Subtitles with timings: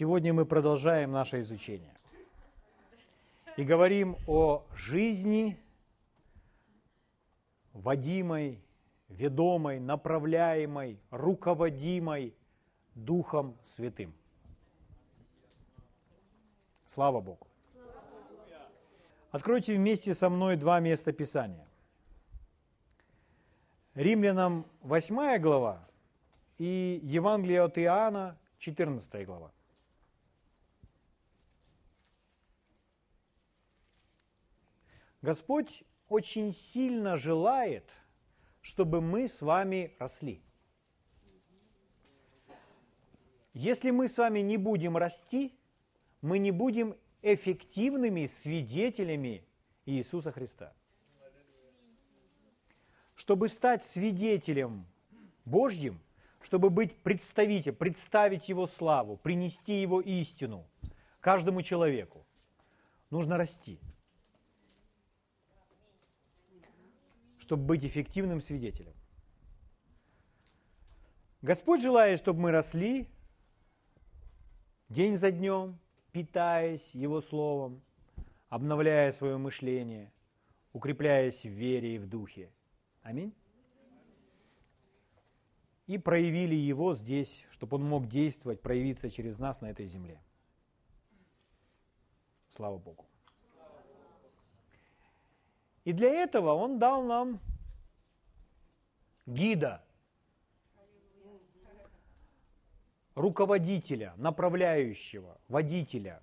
[0.00, 1.92] Сегодня мы продолжаем наше изучение
[3.58, 5.58] и говорим о жизни,
[7.74, 8.62] водимой,
[9.10, 12.34] ведомой, направляемой, руководимой
[12.94, 14.14] Духом Святым.
[16.86, 17.46] Слава Богу.
[19.30, 21.68] Откройте вместе со мной два места Писания.
[23.94, 25.86] Римлянам 8 глава
[26.56, 29.52] и Евангелие от Иоанна 14 глава.
[35.22, 37.84] Господь очень сильно желает,
[38.62, 40.42] чтобы мы с вами росли.
[43.52, 45.54] Если мы с вами не будем расти,
[46.22, 49.44] мы не будем эффективными свидетелями
[49.84, 50.72] Иисуса Христа.
[53.14, 54.86] Чтобы стать свидетелем
[55.44, 56.00] Божьим,
[56.40, 60.66] чтобы быть представителем, представить Его славу, принести Его истину
[61.20, 62.24] каждому человеку,
[63.10, 63.78] нужно расти–
[67.50, 68.94] чтобы быть эффективным свидетелем.
[71.42, 73.08] Господь желает, чтобы мы росли
[74.88, 75.76] день за днем,
[76.12, 77.82] питаясь Его Словом,
[78.50, 80.12] обновляя свое мышление,
[80.72, 82.52] укрепляясь в вере и в духе.
[83.02, 83.34] Аминь.
[85.88, 90.22] И проявили Его здесь, чтобы Он мог действовать, проявиться через нас на этой земле.
[92.48, 93.09] Слава Богу.
[95.84, 97.40] И для этого Он дал нам
[99.26, 99.82] гида,
[103.14, 106.20] руководителя, направляющего, водителя,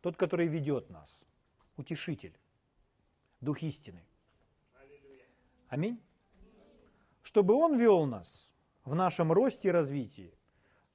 [0.00, 1.24] тот, который ведет нас,
[1.76, 2.36] утешитель,
[3.40, 4.04] дух истины.
[5.68, 6.02] Аминь.
[7.22, 8.52] Чтобы он вел нас
[8.84, 10.34] в нашем росте и развитии,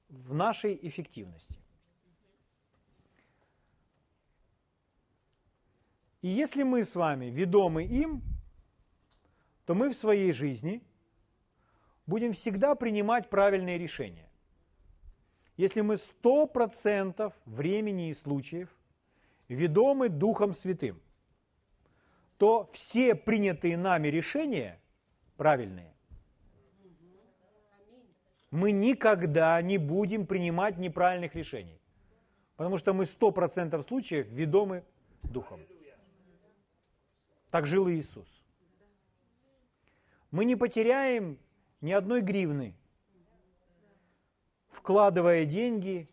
[0.08, 1.58] в нашей эффективности.
[6.28, 8.22] И если мы с вами ведомы им,
[9.64, 10.82] то мы в своей жизни
[12.06, 14.28] будем всегда принимать правильные решения.
[15.56, 18.68] Если мы сто процентов времени и случаев
[19.48, 21.00] ведомы Духом Святым,
[22.36, 24.78] то все принятые нами решения
[25.38, 25.94] правильные.
[28.50, 31.80] Мы никогда не будем принимать неправильных решений,
[32.56, 34.84] потому что мы сто процентов случаев ведомы
[35.22, 35.60] Духом.
[37.50, 38.44] Так жил Иисус.
[40.30, 41.38] Мы не потеряем
[41.80, 42.74] ни одной гривны,
[44.68, 46.08] вкладывая деньги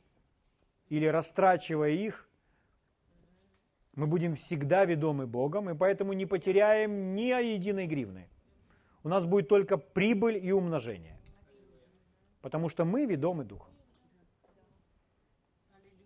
[0.88, 2.30] или растрачивая их,
[3.94, 7.24] мы будем всегда ведомы Богом, и поэтому не потеряем ни
[7.56, 8.30] единой гривны.
[9.04, 11.18] У нас будет только прибыль и умножение.
[12.42, 13.74] Потому что мы ведомы Духом.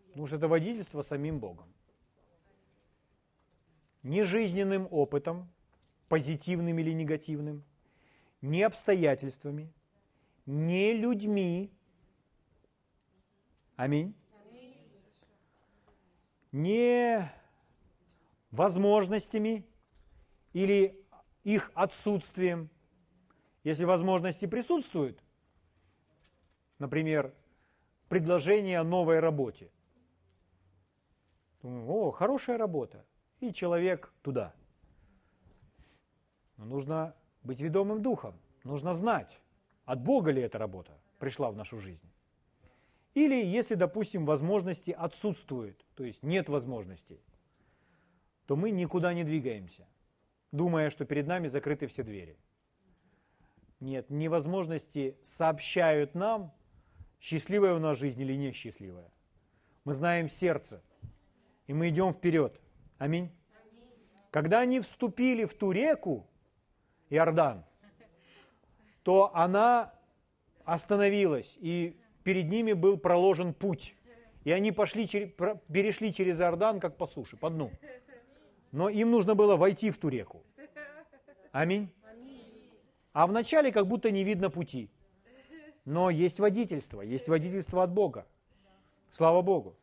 [0.07, 1.67] Потому что это водительство самим Богом
[4.03, 5.49] ни жизненным опытом,
[6.07, 7.63] позитивным или негативным,
[8.41, 9.71] ни обстоятельствами,
[10.45, 11.71] ни людьми.
[13.75, 14.15] Аминь.
[16.51, 17.31] Не
[18.51, 19.65] возможностями
[20.53, 20.99] или
[21.43, 22.69] их отсутствием.
[23.63, 25.21] Если возможности присутствуют,
[26.79, 27.33] например,
[28.07, 29.69] предложение о новой работе.
[31.61, 33.05] О, хорошая работа
[33.39, 34.53] и человек туда.
[36.57, 39.39] Но нужно быть ведомым духом, нужно знать,
[39.85, 42.09] от Бога ли эта работа пришла в нашу жизнь.
[43.13, 47.21] Или если, допустим, возможности отсутствуют, то есть нет возможностей,
[48.45, 49.87] то мы никуда не двигаемся,
[50.51, 52.37] думая, что перед нами закрыты все двери.
[53.79, 56.53] Нет, невозможности сообщают нам,
[57.19, 59.11] счастливая у нас жизнь или несчастливая.
[59.85, 60.83] Мы знаем сердце,
[61.67, 62.59] и мы идем вперед–
[62.99, 63.31] Аминь.
[64.29, 66.27] Когда они вступили в ту реку,
[67.09, 67.65] Иордан,
[69.03, 69.93] то она
[70.65, 73.95] остановилась, и перед ними был проложен путь.
[74.43, 77.71] И они пошли, перешли через Иордан, как по суше, по дну.
[78.71, 80.43] Но им нужно было войти в ту реку.
[81.51, 81.89] Аминь.
[83.13, 84.89] А вначале как будто не видно пути.
[85.85, 88.27] Но есть водительство, есть водительство от Бога.
[89.09, 89.75] Слава Богу.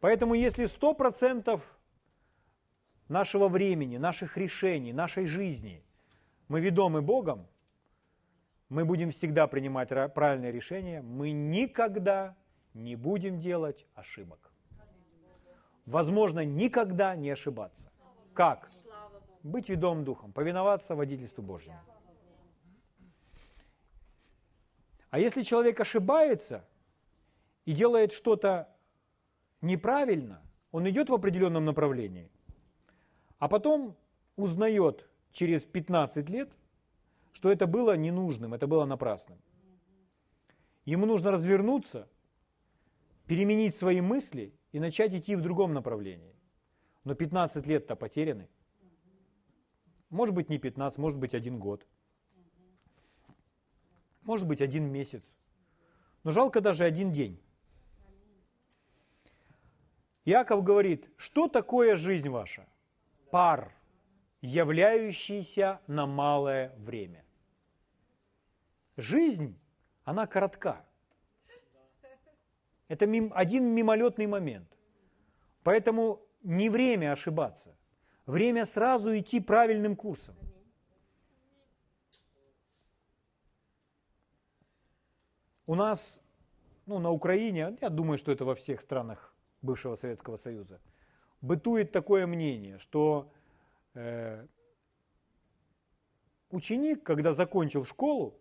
[0.00, 1.78] Поэтому если сто процентов
[3.08, 5.82] нашего времени, наших решений, нашей жизни
[6.46, 7.46] мы ведомы Богом,
[8.68, 12.36] мы будем всегда принимать правильные решения, мы никогда
[12.74, 14.52] не будем делать ошибок.
[15.86, 17.90] Возможно, никогда не ошибаться.
[18.34, 18.70] Как?
[19.42, 21.78] Быть ведомым духом, повиноваться водительству Божьему.
[25.10, 26.68] А если человек ошибается
[27.64, 28.68] и делает что-то
[29.60, 32.30] неправильно, он идет в определенном направлении,
[33.38, 33.96] а потом
[34.36, 36.50] узнает через 15 лет,
[37.32, 39.38] что это было ненужным, это было напрасным.
[40.84, 42.08] Ему нужно развернуться,
[43.26, 46.34] переменить свои мысли и начать идти в другом направлении.
[47.04, 48.48] Но 15 лет-то потеряны.
[50.10, 51.86] Может быть не 15, может быть один год.
[54.22, 55.36] Может быть один месяц.
[56.24, 57.40] Но жалко даже один день.
[60.30, 62.66] Иаков говорит, что такое жизнь ваша?
[63.30, 63.72] Пар,
[64.42, 67.24] являющийся на малое время.
[68.98, 69.58] Жизнь,
[70.04, 70.84] она коротка.
[72.88, 74.68] Это один мимолетный момент.
[75.62, 77.74] Поэтому не время ошибаться.
[78.26, 80.36] Время сразу идти правильным курсом.
[85.64, 86.20] У нас,
[86.84, 90.80] ну, на Украине, я думаю, что это во всех странах бывшего Советского Союза,
[91.40, 93.32] бытует такое мнение, что
[93.94, 94.46] э,
[96.50, 98.38] ученик, когда закончил школу,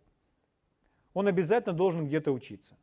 [1.13, 2.77] он обязательно должен где-то учиться.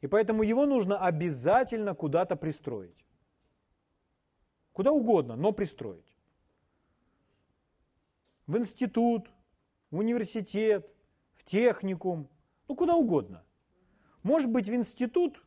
[0.00, 3.04] И поэтому его нужно обязательно куда-то пристроить.
[4.72, 6.12] Куда угодно, но пристроить.
[8.46, 9.30] В институт,
[9.90, 10.92] в университет,
[11.34, 12.28] в техникум,
[12.68, 13.44] ну куда угодно.
[14.22, 15.43] Может быть в институт,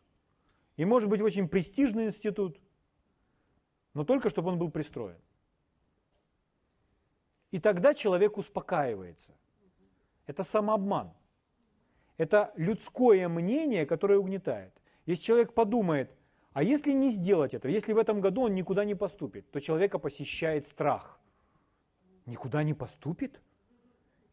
[0.78, 2.62] и может быть очень престижный институт,
[3.94, 5.18] но только чтобы он был пристроен.
[7.52, 9.32] И тогда человек успокаивается.
[10.28, 11.14] Это самообман.
[12.18, 14.74] Это людское мнение, которое угнетает.
[15.06, 16.12] Если человек подумает,
[16.54, 20.00] а если не сделать этого, если в этом году он никуда не поступит, то человека
[20.00, 21.20] посещает страх.
[22.26, 23.42] Никуда не поступит?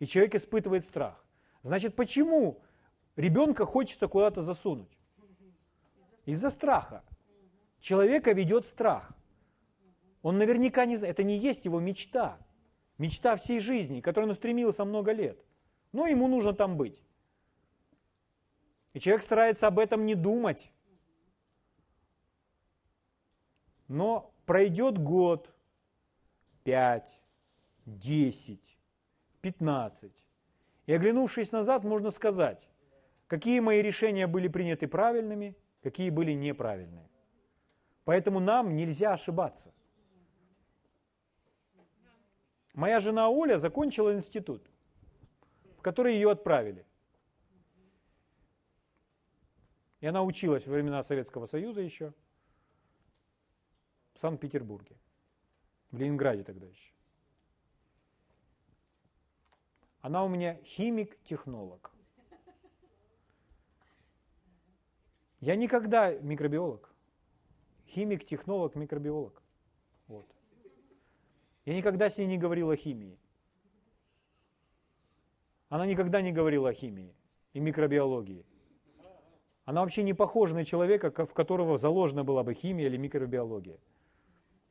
[0.01, 1.25] И человек испытывает страх.
[1.63, 2.61] Значит, почему
[3.17, 4.99] ребенка хочется куда-то засунуть?
[6.27, 7.05] Из-за страха.
[7.81, 9.13] Человека ведет страх.
[10.23, 12.39] Он наверняка не знает, это не есть его мечта.
[12.97, 15.45] Мечта всей жизни, которой он стремился много лет.
[15.93, 17.03] Но ему нужно там быть.
[18.95, 20.71] И человек старается об этом не думать.
[23.89, 25.53] Но пройдет год,
[26.63, 27.21] пять,
[27.85, 28.79] десять,
[29.43, 30.25] пятнадцать.
[30.87, 32.69] И оглянувшись назад, можно сказать,
[33.27, 37.09] какие мои решения были приняты правильными, какие были неправильные.
[38.05, 39.73] Поэтому нам нельзя ошибаться.
[42.73, 44.69] Моя жена Оля закончила институт,
[45.79, 46.85] в который ее отправили.
[50.01, 52.13] И она училась во времена Советского Союза еще–
[54.15, 54.97] в Санкт-Петербурге,
[55.91, 56.93] в Ленинграде тогда еще.
[60.01, 61.94] Она у меня химик-технолог.
[65.45, 66.91] Я никогда микробиолог.
[67.87, 69.43] Химик, технолог, микробиолог.
[70.09, 70.27] Вот.
[71.67, 73.19] Я никогда с ней не говорил о химии.
[75.69, 77.15] Она никогда не говорила о химии
[77.53, 78.47] и микробиологии.
[79.67, 83.79] Она вообще не похожа на человека, в которого заложена была бы химия или микробиология.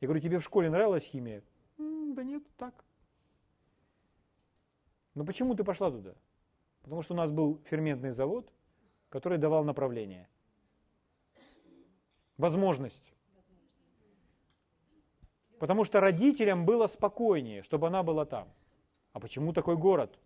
[0.00, 1.44] Я говорю, тебе в школе нравилась химия?
[1.78, 2.84] Да нет, так.
[5.14, 6.16] Но почему ты пошла туда?
[6.82, 8.52] Потому что у нас был ферментный завод,
[9.08, 10.28] который давал направление.
[12.36, 13.12] Возможность.
[15.58, 18.52] Потому что родителям было спокойнее, чтобы она была там.
[19.12, 20.18] А почему такой город?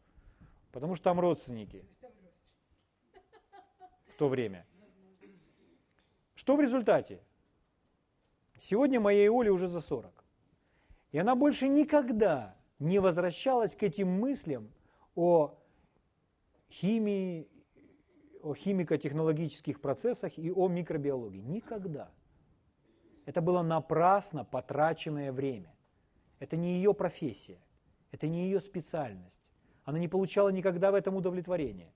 [0.72, 1.84] Потому что там родственники.
[4.08, 4.66] В то время.
[6.34, 7.20] Что в результате?
[8.58, 10.24] Сегодня моей Оле уже за 40.
[11.12, 14.72] И она больше никогда не возвращалась к этим мыслям
[15.14, 15.56] о
[16.70, 17.48] химии,
[18.48, 21.40] о химико-технологических процессах и о микробиологии.
[21.40, 22.10] Никогда.
[23.26, 25.74] Это было напрасно потраченное время.
[26.38, 27.58] Это не ее профессия,
[28.10, 29.50] это не ее специальность.
[29.84, 31.92] Она не получала никогда в этом удовлетворения.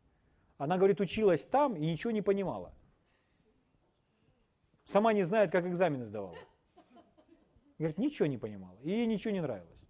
[0.59, 2.75] Она, говорит, училась там и ничего не понимала.
[4.85, 6.37] Сама не знает, как экзамены сдавала.
[7.79, 8.79] Говорит, ничего не понимала.
[8.83, 9.89] И ей ничего не нравилось.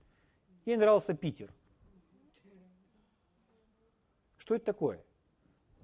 [0.65, 1.53] Ей нравился Питер.
[4.37, 5.05] Что это такое?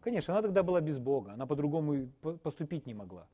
[0.01, 2.09] Конечно, она тогда была без Бога, она по-другому
[2.43, 3.27] поступить не могла.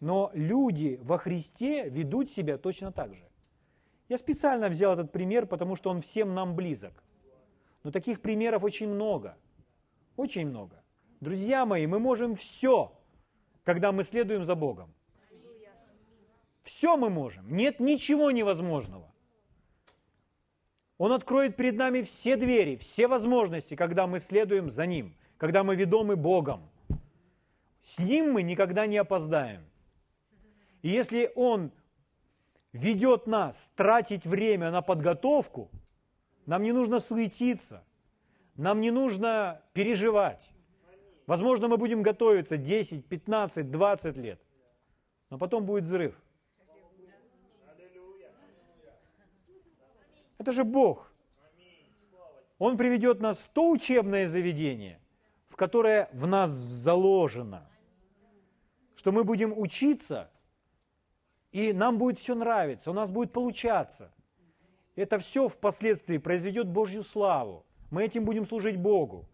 [0.00, 3.28] Но люди во Христе ведут себя точно так же.
[4.08, 7.04] Я специально взял этот пример, потому что он всем нам близок.
[7.84, 9.36] Но таких примеров очень много.
[10.16, 10.82] Очень много.
[11.20, 12.92] Друзья мои, мы можем все,
[13.64, 14.92] когда мы следуем за Богом.
[16.62, 17.54] Все мы можем.
[17.56, 19.12] Нет ничего невозможного.
[20.98, 25.74] Он откроет перед нами все двери, все возможности, когда мы следуем за Ним, когда мы
[25.74, 26.70] ведомы Богом.
[27.82, 29.64] с Ним мы никогда не опоздаем.
[30.82, 31.72] И если Он
[32.72, 35.68] ведет нас тратить время на подготовку,
[36.46, 37.82] нам не нужно суетиться,
[38.54, 40.48] нам не нужно переживать.
[41.26, 44.40] Возможно, мы будем готовиться 10, 15, 20 лет,
[45.28, 46.14] но потом будет взрыв.
[50.38, 51.12] Это же Бог.
[52.60, 55.01] Он приведет нас в то учебное заведение,
[55.52, 57.70] в которое в нас заложено,
[58.96, 60.30] что мы будем учиться–
[61.52, 64.10] и нам будет все нравиться, у нас будет получаться.
[64.96, 67.66] Это все впоследствии произведет Божью славу.
[67.90, 69.28] Мы этим будем служить Богу.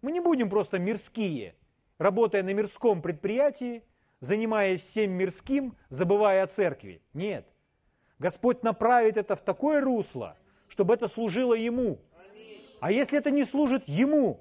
[0.00, 1.54] Мы не будем просто мирские,
[1.98, 3.84] работая на мирском предприятии,
[4.20, 7.02] занимаясь всем мирским, забывая о церкви.
[7.12, 7.46] Нет.
[8.18, 11.98] Господь направит это в такое русло, чтобы это служило Ему.
[12.80, 14.40] А если это не служит Ему,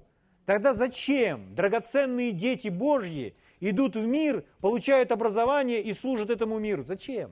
[0.49, 6.81] тогда зачем драгоценные дети Божьи идут в мир, получают образование и служат этому миру.
[6.81, 7.31] Зачем?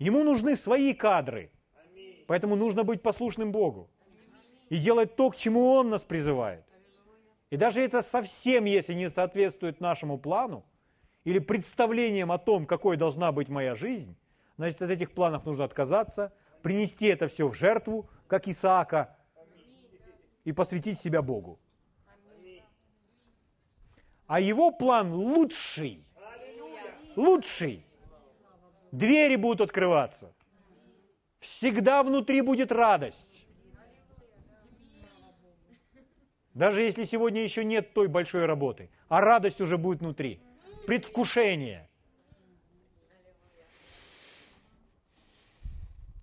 [0.00, 1.52] Ему нужны свои кадры.
[2.26, 3.88] Поэтому нужно быть послушным Богу.
[4.68, 6.64] И делать то, к чему Он нас призывает.
[7.50, 10.64] И даже это совсем, если не соответствует нашему плану
[11.22, 14.16] или представлениям о том, какой должна быть моя жизнь,
[14.56, 16.32] значит, от этих планов нужно отказаться,
[16.62, 19.16] принести это все в жертву, как Исаака,
[20.44, 21.58] и посвятить себя Богу
[24.32, 26.06] а его план лучший.
[27.16, 27.84] Лучший.
[28.90, 30.32] Двери будут открываться.
[31.38, 33.46] Всегда внутри будет радость.
[36.54, 40.40] Даже если сегодня еще нет той большой работы, а радость уже будет внутри.
[40.86, 41.90] Предвкушение.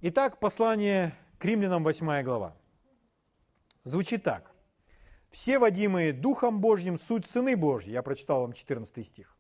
[0.02, 2.56] Итак, послание к римлянам 8 глава.
[3.90, 4.52] Звучит так.
[5.32, 7.92] Все водимые Духом Божьим суть сыны Божьи.
[7.92, 9.36] Я прочитал вам 14 стих.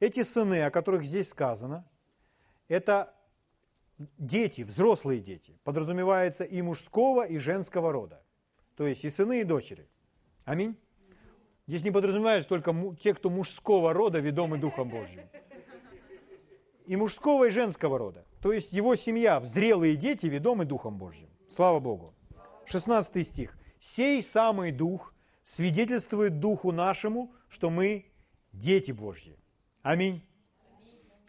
[0.00, 1.86] Эти сыны, о которых здесь сказано,
[2.66, 3.14] это
[4.18, 5.58] дети, взрослые дети.
[5.64, 8.22] Подразумевается и мужского, и женского рода.
[8.74, 9.86] То есть и сыны, и дочери.
[10.44, 10.76] Аминь.
[11.66, 15.20] Здесь не подразумевается только те, кто мужского рода, ведомы Духом Божьим.
[16.86, 18.24] И мужского, и женского рода.
[18.40, 21.28] То есть его семья, взрелые дети, ведомы Духом Божьим.
[21.48, 22.14] Слава Богу.
[22.66, 23.58] 16 стих.
[23.78, 28.06] Сей самый Дух свидетельствует Духу нашему, что мы
[28.52, 29.38] дети Божьи.
[29.82, 30.24] Аминь.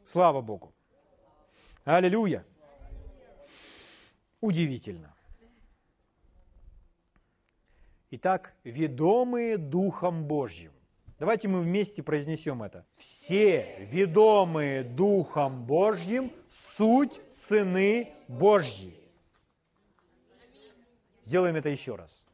[0.06, 0.74] Слава Богу.
[1.84, 2.46] Аллилуйя.
[4.42, 5.15] Удивительно.
[8.12, 10.72] Итак, ведомые Духом Божьим.
[11.20, 12.86] Давайте мы вместе произнесем это.
[12.98, 19.05] Все ведомые Духом Божьим суть сыны Божьи.
[21.25, 22.25] Сделаем это еще раз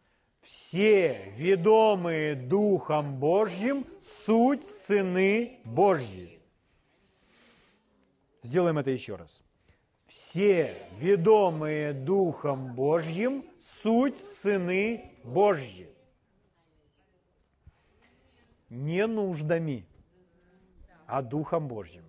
[0.41, 6.41] все ведомые Духом Божьим суть сыны Божьи.
[8.43, 9.43] Сделаем это еще раз.
[10.07, 15.89] Все ведомые Духом Божьим суть сыны Божьи.
[18.69, 19.85] Не нуждами,
[21.05, 22.03] а Духом Божьим.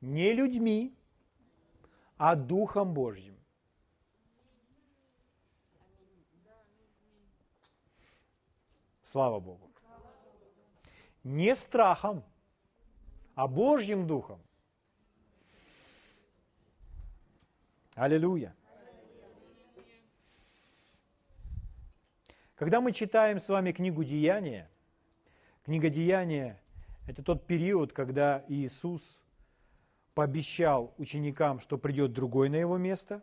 [0.00, 0.96] Не людьми,
[2.16, 3.33] а Духом Божьим.
[9.14, 9.70] Слава Богу.
[11.22, 12.24] Не страхом,
[13.36, 14.40] а Божьим Духом.
[17.94, 18.56] Аллилуйя.
[22.56, 24.68] Когда мы читаем с вами книгу Деяния,
[25.62, 26.60] книга Деяния–
[27.06, 29.22] это тот период, когда Иисус
[30.14, 33.22] пообещал ученикам, что придет другой на его место.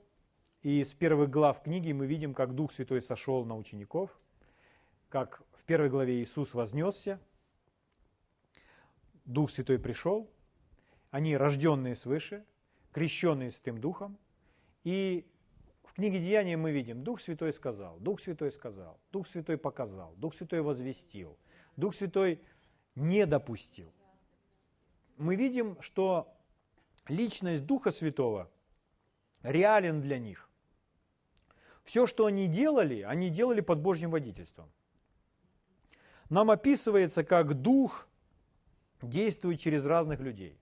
[0.61, 4.17] И с первых глав книги мы видим, как Дух Святой сошел на учеников,
[5.09, 7.19] как в первой главе Иисус вознесся,
[9.25, 10.27] Дух Святой пришел,
[11.11, 12.43] они рожденные свыше,
[12.91, 14.17] крещенные Святым Духом,
[14.83, 15.27] и
[15.83, 20.33] в книге Деяния мы видим, Дух Святой сказал, Дух Святой сказал, Дух Святой показал, Дух
[20.33, 21.37] Святой возвестил,
[21.77, 22.41] Дух Святой
[22.95, 23.93] не допустил.
[25.17, 26.35] Мы видим, что
[27.07, 28.49] личность Духа Святого
[29.43, 30.49] реален для них.
[31.83, 34.71] Все, что они делали, они делали под Божьим водительством
[36.31, 38.07] нам описывается, как дух
[39.01, 40.57] действует через разных людей.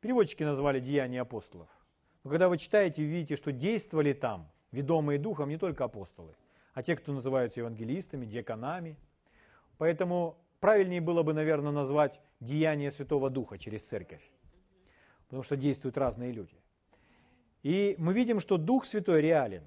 [0.00, 1.68] Переводчики назвали «деяния апостолов».
[2.22, 6.36] Но когда вы читаете, видите, что действовали там, ведомые духом, не только апостолы,
[6.74, 8.98] а те, кто называются евангелистами, диаконами.
[9.78, 14.30] Поэтому правильнее было бы, наверное, назвать «деяние Святого Духа» через церковь,
[15.24, 16.56] потому что действуют разные люди.
[17.62, 19.64] И мы видим, что Дух Святой реален.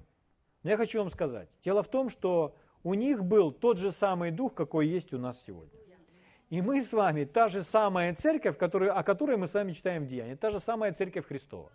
[0.62, 4.30] Но я хочу вам сказать, дело в том, что у них был тот же самый
[4.30, 5.80] дух, какой есть у нас сегодня.
[6.50, 10.04] И мы с вами та же самая церковь, которую, о которой мы с вами читаем
[10.04, 11.72] в Деянии, та же самая церковь Христова.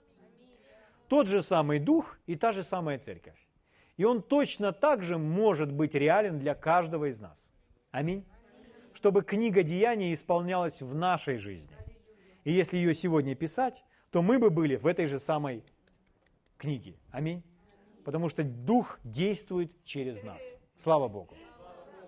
[1.10, 3.36] Тот же самый дух и та же самая церковь.
[3.98, 7.52] И он точно так же может быть реален для каждого из нас.
[7.92, 8.24] Аминь.
[8.94, 11.76] Чтобы книга Деяний исполнялась в нашей жизни.
[12.44, 15.64] И если ее сегодня писать, то мы бы были в этой же самой
[16.58, 16.96] книге.
[17.12, 17.44] Аминь.
[18.06, 20.58] Потому что Дух действует через нас.
[20.80, 21.36] Слава Богу.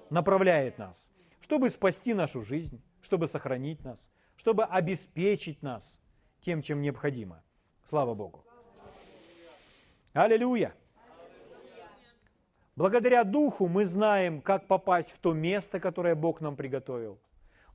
[0.09, 1.11] Направляет нас,
[1.41, 5.99] чтобы спасти нашу жизнь, чтобы сохранить нас, чтобы обеспечить нас
[6.39, 7.43] тем, чем необходимо.
[7.83, 8.45] Слава Богу.
[10.13, 10.73] Аллилуйя.
[12.77, 17.19] Благодаря Духу мы знаем, как попасть в то место, которое Бог нам приготовил.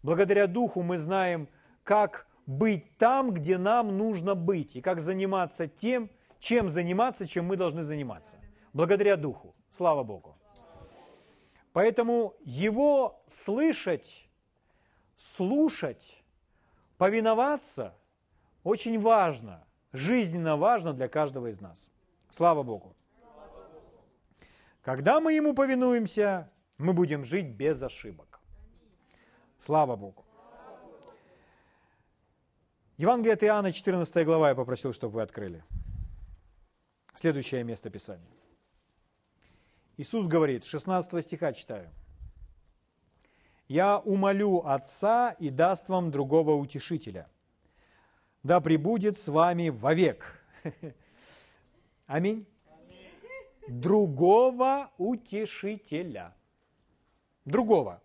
[0.02, 1.50] Благодаря Духу мы знаем,
[1.84, 7.58] как быть там, где нам нужно быть, и как заниматься тем, чем заниматься, чем мы
[7.58, 8.36] должны заниматься.
[8.72, 9.54] Благодаря Духу.
[9.70, 10.38] Слава Богу.
[11.76, 14.30] Поэтому Его слышать,
[15.14, 16.24] слушать,
[16.96, 17.94] повиноваться
[18.64, 21.90] очень важно, жизненно важно для каждого из нас.
[22.30, 22.96] Слава Богу.
[24.80, 28.40] Когда мы Ему повинуемся, мы будем жить без ошибок.
[29.58, 30.24] Слава Богу.
[32.96, 35.62] Евангелие от Иоанна, 14 глава, я попросил, чтобы вы открыли.
[37.16, 38.32] Следующее место Писания.
[39.96, 41.90] Иисус говорит, 16 стиха читаю.
[43.68, 47.28] «Я умолю Отца и даст вам другого утешителя,
[48.42, 50.40] да пребудет с вами вовек».
[52.06, 52.46] Аминь.
[53.68, 56.36] Другого утешителя.
[57.44, 58.00] Другого.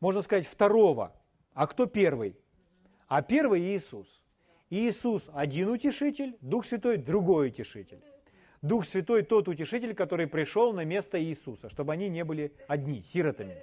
[0.00, 1.14] Можно сказать, второго.
[1.54, 2.36] А кто первый?
[3.06, 4.22] А первый Иисус.
[4.68, 8.02] Иисус один утешитель, Дух Святой другой утешитель.
[8.66, 13.56] Дух Святой тот утешитель, который пришел на место Иисуса, чтобы они не были одни, сиротами.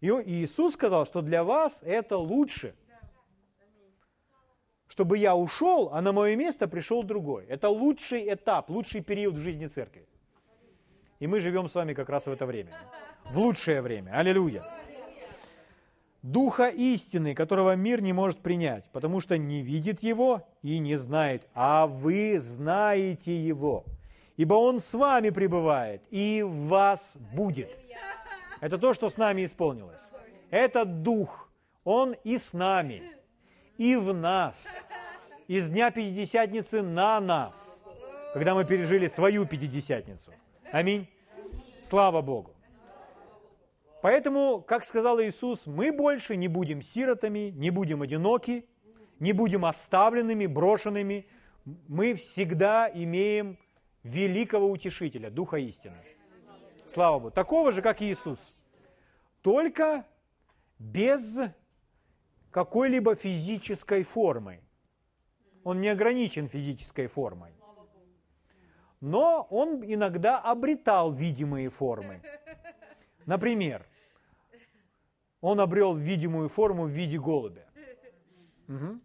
[0.00, 2.74] И Иисус сказал, что для вас это лучше,
[4.88, 7.44] чтобы я ушел, а на мое место пришел другой.
[7.46, 10.06] Это лучший этап, лучший период в жизни церкви.
[11.18, 12.72] И мы живем с вами как раз в это время.
[13.30, 14.12] В лучшее время.
[14.12, 14.64] Аллилуйя.
[16.22, 21.46] Духа истины, которого мир не может принять, потому что не видит его и не знает,
[21.54, 23.84] а вы знаете его,
[24.40, 27.68] ибо он с вами пребывает и в вас будет.
[28.62, 30.08] Это то, что с нами исполнилось.
[30.48, 31.50] Этот Дух,
[31.84, 33.02] Он и с нами,
[33.76, 34.88] и в нас,
[35.46, 37.84] из Дня Пятидесятницы на нас,
[38.32, 40.32] когда мы пережили свою Пятидесятницу.
[40.72, 41.06] Аминь.
[41.82, 42.54] Слава Богу.
[44.00, 48.64] Поэтому, как сказал Иисус, мы больше не будем сиротами, не будем одиноки,
[49.18, 51.26] не будем оставленными, брошенными.
[51.88, 53.58] Мы всегда имеем
[54.02, 55.96] великого утешителя, Духа истины.
[56.86, 57.30] Слава Богу.
[57.30, 58.54] Такого же, как Иисус.
[59.42, 60.04] Только
[60.78, 61.38] без
[62.50, 64.60] какой-либо физической формы.
[65.62, 67.52] Он не ограничен физической формой.
[69.00, 72.22] Но он иногда обретал видимые формы.
[73.26, 73.86] Например,
[75.40, 77.66] он обрел видимую форму в виде голубя.
[78.68, 79.00] Угу.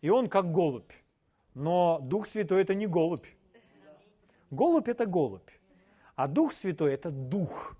[0.00, 0.92] И он как голубь.
[1.54, 3.26] Но Дух Святой это не голубь.
[4.50, 5.50] Голубь это голубь.
[6.14, 7.76] А Дух Святой это дух.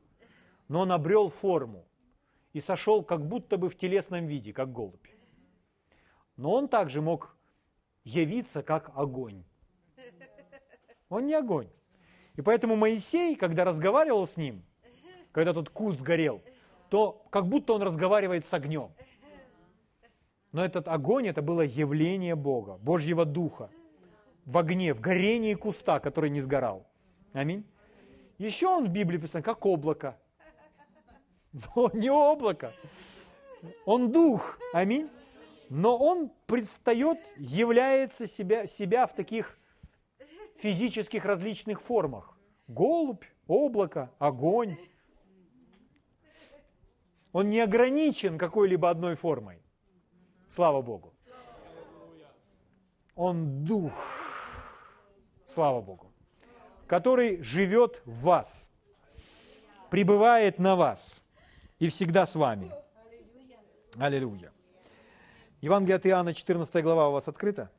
[0.69, 1.87] Но он обрел форму
[2.53, 5.07] и сошел как будто бы в телесном виде, как голубь.
[6.37, 7.37] Но он также мог
[8.05, 9.45] явиться как огонь.
[11.09, 11.69] Он не огонь.
[12.37, 14.63] И поэтому Моисей, когда разговаривал с ним,
[15.33, 16.43] когда тот куст горел,
[16.91, 18.93] то как будто он разговаривает с огнем.
[20.53, 23.71] Но этот огонь, это было явление Бога, Божьего Духа
[24.49, 26.87] в огне, в горении куста, который не сгорал.
[27.35, 27.67] Аминь.
[28.39, 30.19] Еще он в Библии писан как облако.
[31.53, 32.73] Но не облако.
[33.85, 34.59] Он дух.
[34.73, 35.11] Аминь.
[35.69, 39.59] Но он предстает, является себя, себя в таких
[40.57, 42.39] физических различных формах.
[42.69, 44.79] Голубь, облако, огонь,
[47.33, 49.63] он не ограничен какой-либо одной формой.
[50.49, 51.13] Слава Богу.
[53.15, 54.28] Он дух.
[55.49, 56.13] Слава Богу.
[56.87, 58.71] Который живет в вас,
[59.89, 61.25] пребывает на вас
[61.79, 62.71] и всегда с вами.
[63.99, 64.53] Аллилуйя.
[65.63, 67.71] Евангелие от Иоанна, 14 глава у вас открыта?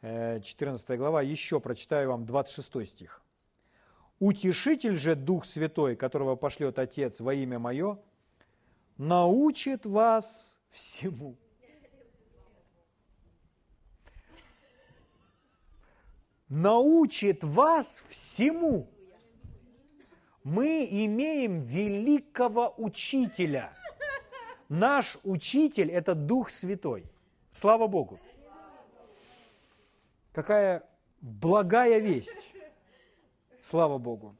[0.00, 3.20] 14 э, глава, еще прочитаю вам 26 стих.
[4.20, 7.98] Утешитель же Дух Святой, которого пошлет Отец во имя Мое,
[8.96, 11.36] научит вас всему.
[16.54, 18.86] Научит вас всему.
[20.44, 23.72] Мы имеем великого учителя.
[24.68, 27.06] Наш учитель– это Дух Святой.
[27.48, 28.20] Слава Богу.
[30.34, 30.86] Какая
[31.22, 32.54] благая весть.
[33.62, 34.36] Слава Богу.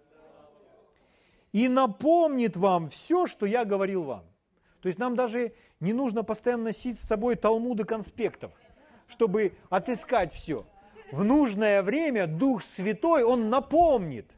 [1.53, 4.27] И напомнит вам все, что я говорил вам.
[4.83, 8.53] То есть нам даже не нужно постоянно носить с собой талмуды конспектов,
[9.09, 10.67] чтобы отыскать все.
[11.13, 14.33] В нужное время Дух Святой, Он напомнит.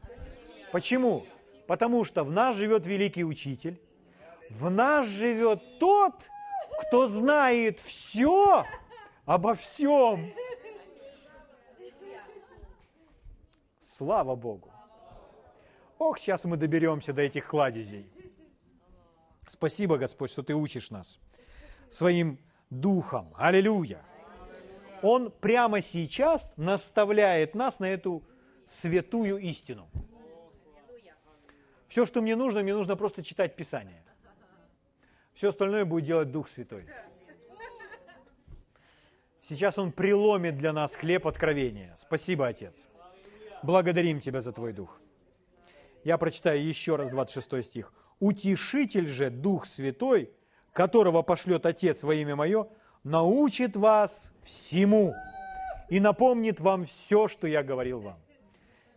[0.73, 1.25] Почему?
[1.67, 3.81] Потому что в нас живет великий учитель,
[4.49, 6.13] в нас живет тот,
[6.81, 8.65] кто знает все
[9.25, 10.33] обо всем.
[13.79, 14.69] Слава Богу.
[15.97, 18.11] Ох, сейчас мы доберемся до этих кладезей.
[19.47, 21.19] Спасибо, Господь, что Ты учишь нас
[21.89, 22.37] своим
[22.69, 23.33] духом.
[23.37, 24.03] Аллилуйя.
[25.07, 28.23] Он прямо сейчас наставляет нас на эту
[28.65, 29.87] святую истину.
[31.87, 34.03] Все, что мне нужно, мне нужно просто читать Писание.
[35.35, 36.87] Все остальное будет делать Дух Святой.
[39.41, 41.93] Сейчас Он преломит для нас хлеб откровения.
[41.95, 42.87] Спасибо, Отец.
[43.61, 44.99] Благодарим Тебя за Твой Дух.
[46.03, 47.93] Я прочитаю еще раз 26 стих.
[48.19, 50.31] «Утешитель же, Дух Святой,
[50.73, 52.67] которого пошлет Отец во имя Мое,
[53.05, 55.15] научит вас всему
[55.87, 58.19] и напомнит вам все, что я говорил вам».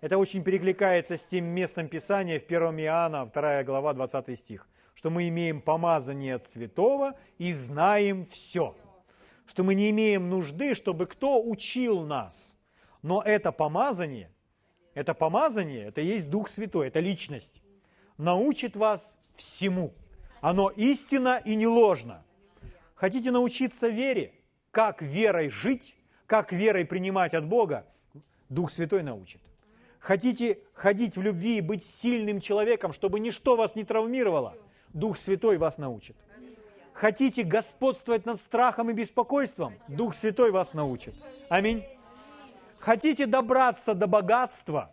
[0.01, 5.11] Это очень перекликается с тем местом Писания в 1 Иоанна, 2 глава, 20 стих, что
[5.11, 8.75] мы имеем помазание от святого и знаем все.
[9.47, 12.57] Что мы не имеем нужды, чтобы кто учил нас.
[13.03, 14.33] Но это помазание–
[14.99, 17.63] это помазание, это есть Дух Святой, это личность.
[18.17, 19.95] Научит вас всему.
[20.41, 22.25] Оно истинно и не ложно.
[22.99, 24.33] Хотите научиться вере?
[24.73, 25.97] Как верой жить?
[26.27, 27.87] Как верой принимать от Бога?
[28.49, 29.41] Дух Святой научит.
[30.01, 34.57] Хотите ходить в любви и быть сильным человеком, чтобы ничто вас не травмировало?
[34.89, 36.17] Дух Святой вас научит.
[36.93, 39.75] Хотите господствовать над страхом и беспокойством?
[39.87, 41.15] Дух Святой вас научит.
[41.49, 41.85] Аминь.
[42.81, 44.93] Хотите добраться до богатства?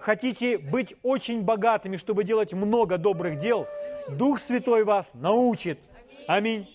[0.00, 3.66] Хотите быть очень богатыми, чтобы делать много добрых дел?
[4.08, 5.78] Дух Святой вас научит.
[6.26, 6.66] Аминь.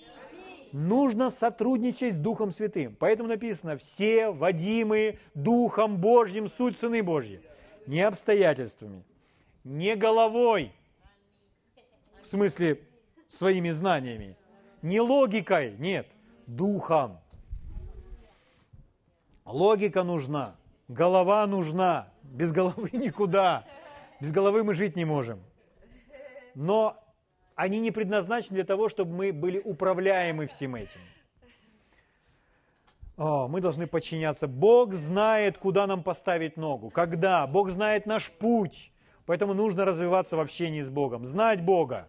[0.77, 2.97] Нужно сотрудничать с Духом Святым.
[2.99, 7.39] Поэтому написано, все водимые Духом Божьим, суть Сыны Божьи.
[7.87, 9.05] Не обстоятельствами,
[9.63, 10.73] не головой,
[12.21, 12.81] в смысле
[13.29, 14.35] своими знаниями,
[14.81, 16.07] не логикой, нет,
[16.45, 17.21] Духом.
[19.45, 20.57] Логика нужна,
[20.89, 22.11] голова нужна.
[22.21, 23.63] Без головы никуда.
[24.19, 25.39] Без головы мы жить не можем.
[26.53, 27.01] Но
[27.55, 30.99] они не предназначены для того, чтобы мы были управляемы всем этим.
[33.17, 34.47] О, мы должны подчиняться.
[34.47, 37.47] Бог знает, куда нам поставить ногу, когда.
[37.47, 38.91] Бог знает наш путь.
[39.25, 42.07] Поэтому нужно развиваться в общении с Богом, знать Бога.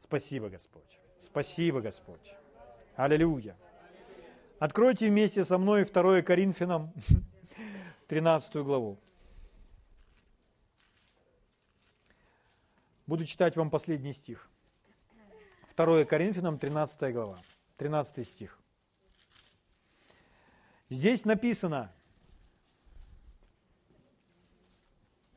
[0.00, 0.98] Спасибо, Господь.
[1.18, 2.34] Спасибо, Господь.
[2.96, 3.56] Аллилуйя.
[4.58, 6.92] Откройте вместе со мной 2 Коринфянам
[8.08, 8.98] 13 главу.
[13.06, 14.48] Буду читать вам последний стих.
[15.76, 17.38] 2 Коринфянам 13 глава,
[17.76, 18.58] 13 стих.
[20.88, 21.92] Здесь написано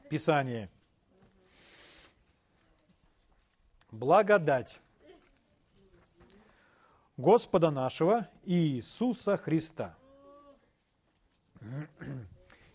[0.10, 0.70] Писание.
[3.92, 4.80] Благодать
[7.18, 9.98] Господа нашего Иисуса Христа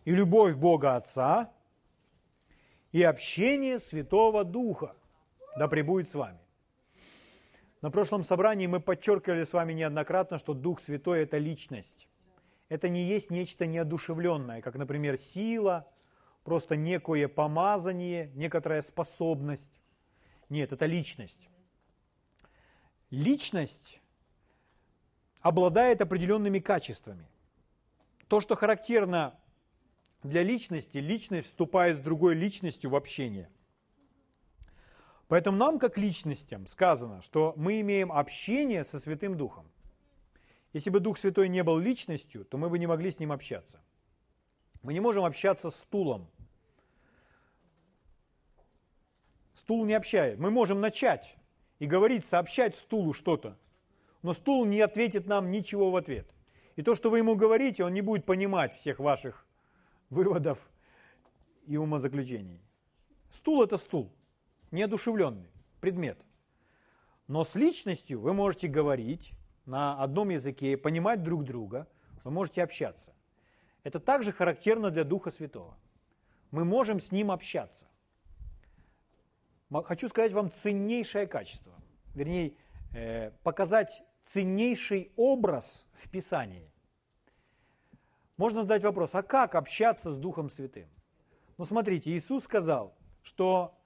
[0.05, 1.50] и любовь Бога Отца
[2.92, 4.94] и общение Святого Духа
[5.57, 6.38] да пребудет с вами.
[7.81, 12.09] На прошлом собрании мы подчеркивали с вами неоднократно, что Дух Святой– это личность.
[12.68, 15.90] Это не есть нечто неодушевленное, как, например, сила,
[16.44, 19.81] просто некое помазание, некоторая способность.
[20.48, 21.48] Нет, это личность.
[23.11, 24.00] Личность
[25.40, 27.26] обладает определенными качествами.
[28.28, 29.38] То, что характерно
[30.22, 33.50] для личности, личность вступает с другой личностью в общение.
[35.28, 39.70] Поэтому нам, как личностям, сказано, что мы имеем общение со Святым Духом.
[40.72, 43.80] Если бы Дух Святой не был личностью, то мы бы не могли с ним общаться.
[44.82, 46.28] Мы не можем общаться с стулом.
[49.54, 50.38] Стул не общает.
[50.38, 51.37] Мы можем начать
[51.78, 53.56] и говорить, сообщать стулу что-то
[54.22, 56.26] но стул не ответит нам ничего в ответ.
[56.76, 59.44] И то, что вы ему говорите, он не будет понимать всех ваших
[60.12, 60.70] выводов
[61.66, 62.61] и умозаключений.
[63.31, 64.12] Стул– это стул,
[64.70, 66.20] неодушевленный предмет.
[67.29, 69.33] Но с личностью вы можете говорить
[69.64, 71.88] на одном языке, понимать друг друга,
[72.25, 73.14] вы можете общаться.
[73.85, 75.79] Это также характерно для Духа Святого.
[76.51, 77.87] Мы можем с Ним общаться.
[79.85, 81.72] хочу сказать вам ценнейшее качество.
[82.14, 82.53] Вернее,
[82.94, 86.71] э, показать ценнейший образ в Писании.
[88.37, 90.88] Можно задать вопрос, а как общаться с Духом Святым?
[91.59, 93.79] Ну смотрите, Иисус сказал, что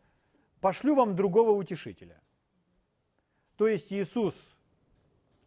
[0.61, 2.21] пошлю вам другого утешителя.
[3.57, 4.57] То есть Иисус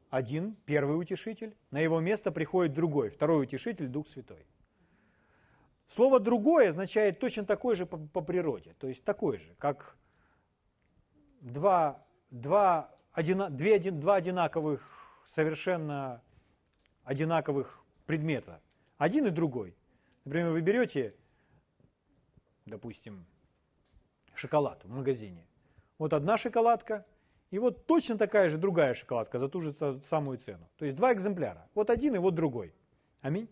[0.10, 4.46] один, первый утешитель, на его место приходит другой, второй утешитель, Дух Святой.
[5.88, 9.98] Слово «другой» означает точно такой же по, по природе, то есть такой же, как
[11.42, 14.82] два, два, одина, две, один, два одинаковых,
[15.26, 16.22] совершенно
[17.04, 18.62] одинаковых предмета.
[19.00, 19.76] Один и другой.
[20.26, 21.16] Например, вы берете,
[22.66, 23.26] допустим,
[24.36, 25.48] шоколад в магазине.
[25.98, 27.06] Вот одна шоколадка,
[27.50, 30.70] и вот точно такая же другая шоколадка за ту же самую цену.
[30.78, 31.70] То есть два экземпляра.
[31.74, 32.74] Вот один и вот другой.
[33.22, 33.48] Аминь.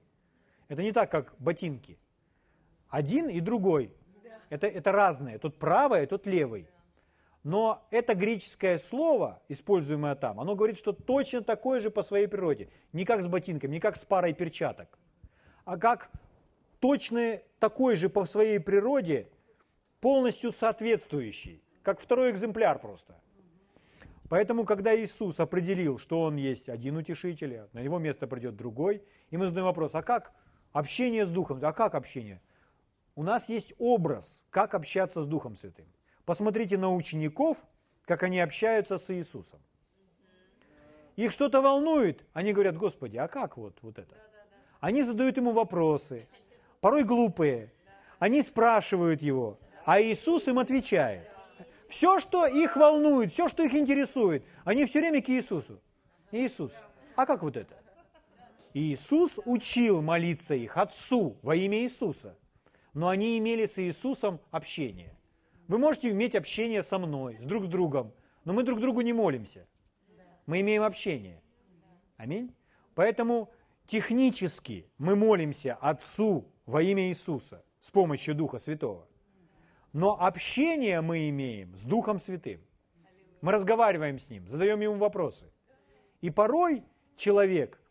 [0.67, 1.97] Это не так, как ботинки.
[2.89, 3.95] Один и другой.
[4.49, 5.37] Это, это разные.
[5.37, 6.67] Тут правый, тут левый.
[7.43, 12.69] Но это греческое слово, используемое там, оно говорит, что точно такое же по своей природе.
[12.91, 14.99] Не как с ботинками, не как с парой перчаток,
[15.67, 16.09] а как
[16.79, 19.27] точно такой же по своей природе,
[19.99, 23.19] полностью соответствующий, как второй экземпляр просто.
[24.29, 29.35] Поэтому, когда Иисус определил, что Он есть один утешитель, на Его место придет другой, и
[29.35, 30.31] мы задаем вопрос, а как
[30.71, 31.59] общение с Духом?
[31.61, 32.41] А как общение?
[33.15, 35.87] У нас есть образ, как общаться с Духом Святым.
[36.23, 37.57] Посмотрите на учеников,
[38.05, 39.59] как они общаются с Иисусом.
[41.17, 44.15] Их что-то волнует, они говорят, Господи, а как вот, вот это?
[44.79, 46.27] Они задают ему вопросы,
[46.81, 47.71] порой глупые.
[48.19, 51.27] Они спрашивают его, а Иисус им отвечает.
[51.87, 55.79] Все, что их волнует, все, что их интересует, они все время к Иисусу.
[56.31, 56.73] Иисус,
[57.15, 57.75] а как вот это?
[58.73, 62.37] Иисус учил молиться их Отцу во имя Иисуса,
[62.93, 65.15] но они имели с Иисусом общение.
[65.67, 68.11] Вы можете иметь общение со мной, с друг с другом,
[68.45, 69.65] но мы друг другу не молимся.
[70.45, 71.41] Мы имеем общение.
[72.17, 72.53] Аминь.
[72.95, 73.49] Поэтому
[73.87, 79.07] технически мы молимся Отцу во имя Иисуса с помощью Духа Святого.
[79.93, 82.61] Но общение мы имеем с Духом Святым.
[83.41, 85.51] Мы разговариваем с Ним, задаем Ему вопросы.
[86.21, 86.83] И порой
[87.15, 87.81] человек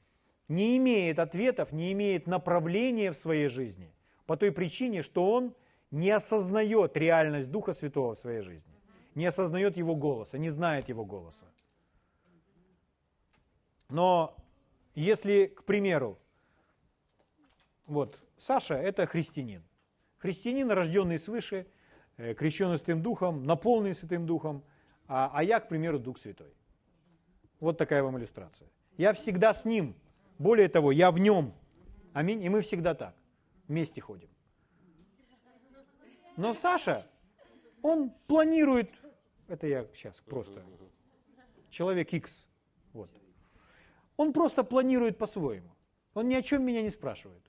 [0.48, 3.92] не имеет ответов, не имеет направления в своей жизни
[4.26, 5.54] по той причине, что он
[5.90, 8.74] не осознает реальность Духа Святого в своей жизни,
[9.14, 11.46] не осознает Его голоса, не знает Его голоса.
[13.88, 14.36] Но
[15.02, 16.18] если, к примеру,
[17.86, 19.62] вот Саша– это христианин.
[20.18, 21.66] Христианин, рожденный свыше,
[22.16, 24.64] э, крещенный Святым Духом, наполненный Святым Духом,
[25.06, 26.52] а, а я, к примеру, Дух Святой.
[27.60, 28.68] Вот такая вам иллюстрация.
[28.96, 29.94] Я всегда с Ним.
[30.38, 31.54] Более того, я в Нем.
[32.12, 32.42] Аминь.
[32.42, 33.14] И мы всегда так.
[33.68, 34.28] Вместе ходим.
[36.36, 37.06] Но Саша,
[37.82, 38.90] он планирует,
[39.48, 40.62] это я сейчас просто,
[41.70, 42.46] человек X,
[42.92, 43.10] вот.
[44.16, 45.70] Он просто планирует по-своему.
[46.14, 47.42] Он ни о чем меня не спрашивает.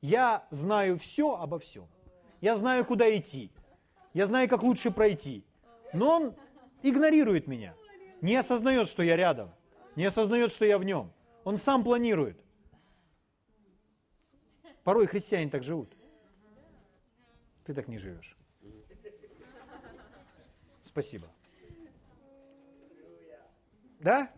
[0.00, 1.88] Я знаю все обо всем.
[2.40, 3.52] Я знаю, куда идти.
[4.14, 5.44] Я знаю, как лучше пройти.
[5.92, 6.34] Но он
[6.82, 7.74] игнорирует меня.
[8.22, 9.50] Не осознает, что я рядом.
[9.96, 11.12] Не осознает, что я в нем.
[11.44, 12.42] Он сам планирует.
[14.84, 15.94] Порой христиане так живут.
[17.64, 18.36] Ты так не живешь.
[20.82, 21.28] Спасибо.
[24.00, 24.30] Да?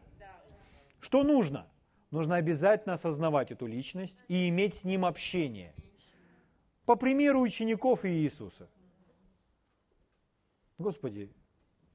[1.03, 1.67] Что нужно?
[2.13, 5.75] Нужно обязательно осознавать эту личность и иметь с ним общение.
[6.87, 8.71] По примеру учеников Иисуса.
[10.79, 11.33] Господи,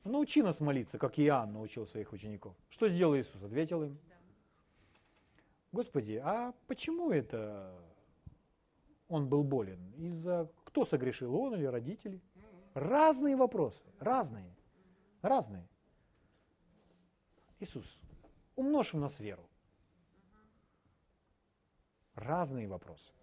[0.04, 2.54] научи нас молиться, как Иоанн научил своих учеников.
[2.70, 3.42] Что сделал Иисус?
[3.42, 3.98] Ответил им.
[5.72, 7.74] Господи, а почему это
[9.08, 9.94] он был болен?
[9.94, 12.22] Из-за кто согрешил, он или родители?
[12.74, 14.54] Разные вопросы, разные,
[15.22, 15.66] разные.
[17.60, 17.86] Иисус,
[18.58, 19.50] умножь в нас веру.
[22.16, 23.14] Разные вопросы.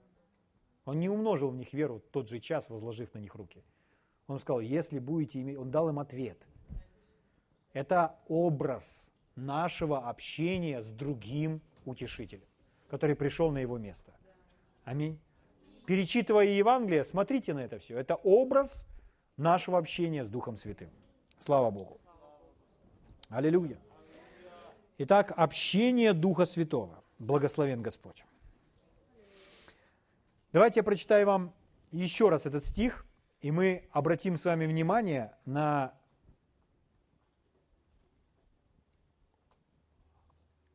[0.87, 3.63] Он не умножил в них веру тот же час, возложив на них руки.
[4.27, 5.59] Он сказал, если будете иметь...
[5.59, 6.39] Он дал им ответ.
[7.75, 12.49] Это образ нашего общения с другим утешителем,
[12.89, 14.13] который пришел на его место.
[14.85, 15.19] Аминь
[15.87, 17.99] перечитывая Евангелие, смотрите на это все.
[17.99, 18.87] Это образ
[19.37, 20.91] нашего общения с Духом Святым.
[21.39, 22.01] Слава Богу.
[23.29, 23.79] Аллилуйя.
[24.99, 27.03] Итак, общение Духа Святого.
[27.19, 28.25] Благословен Господь.
[30.53, 31.55] Давайте я прочитаю вам
[31.91, 33.07] еще раз этот стих,
[33.41, 35.95] и мы обратим с вами внимание на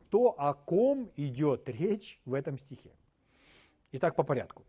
[0.10, 2.92] то, о ком идет речь в этом стихе.
[3.92, 4.66] Итак, по порядку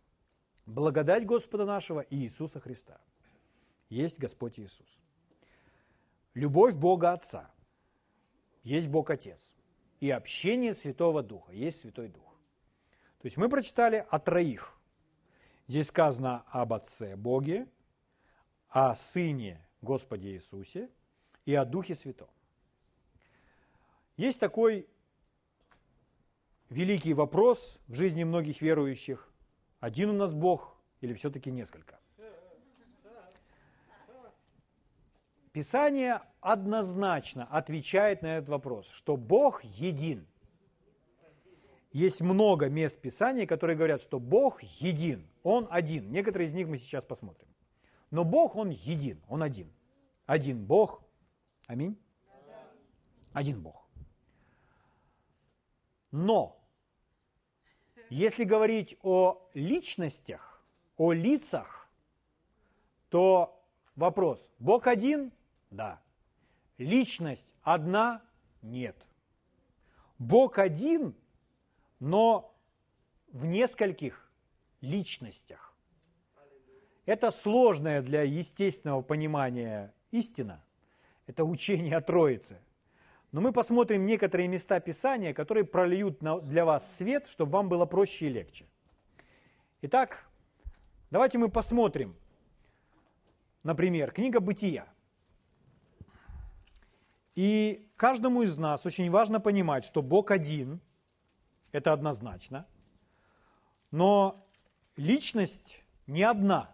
[0.66, 3.00] благодать Господа нашего и Иисуса Христа.
[3.88, 4.98] Есть Господь Иисус.
[6.34, 7.50] любовь Бога Отца,
[8.62, 9.53] есть Бог Отец,
[10.01, 12.35] и общение Святого Духа, есть Святой Дух.
[13.20, 14.79] То есть мы прочитали о троих.
[15.68, 17.68] Здесь сказано об Отце Боге,
[18.68, 20.90] о Сыне Господе Иисусе
[21.44, 22.29] и о Духе Святом.
[24.16, 24.88] Есть такой
[26.70, 29.29] великий вопрос в жизни многих верующих.
[29.81, 31.99] Один у нас Бог или все-таки несколько?
[35.52, 40.26] Писание однозначно отвечает на этот вопрос, что Бог един.
[41.92, 46.12] Есть много мест Писания, которые говорят, что Бог един, Он один.
[46.12, 47.48] Некоторые из них мы сейчас посмотрим.
[48.12, 49.72] Но Бог, Он един, Он один.
[50.26, 51.02] Один Бог.
[51.66, 51.98] Аминь.
[53.32, 53.88] Один Бог.
[56.12, 56.60] Но,
[58.08, 60.62] если говорить о личностях,
[60.96, 61.88] о лицах,
[63.08, 63.64] то
[63.96, 65.32] вопрос, Бог один?
[65.70, 66.00] Да.
[66.78, 68.22] Личность одна?
[68.62, 68.96] Нет.
[70.18, 71.14] Бог один,
[71.98, 72.54] но
[73.33, 74.30] в нескольких
[74.80, 75.74] личностях.
[77.06, 80.62] Это сложная для естественного понимания истина.
[81.26, 82.61] Это учение о Троице.
[83.33, 88.26] Но мы посмотрим некоторые места Писания, которые прольют для вас свет, чтобы вам было проще
[88.26, 88.66] и легче.
[89.83, 90.26] Итак,
[91.11, 92.16] давайте мы посмотрим,
[93.62, 94.87] например, книга Бытия.
[97.42, 100.79] И каждому из нас очень важно понимать, что Бог один,
[101.72, 102.66] это однозначно,
[103.90, 104.46] но
[104.94, 106.70] личность не одна.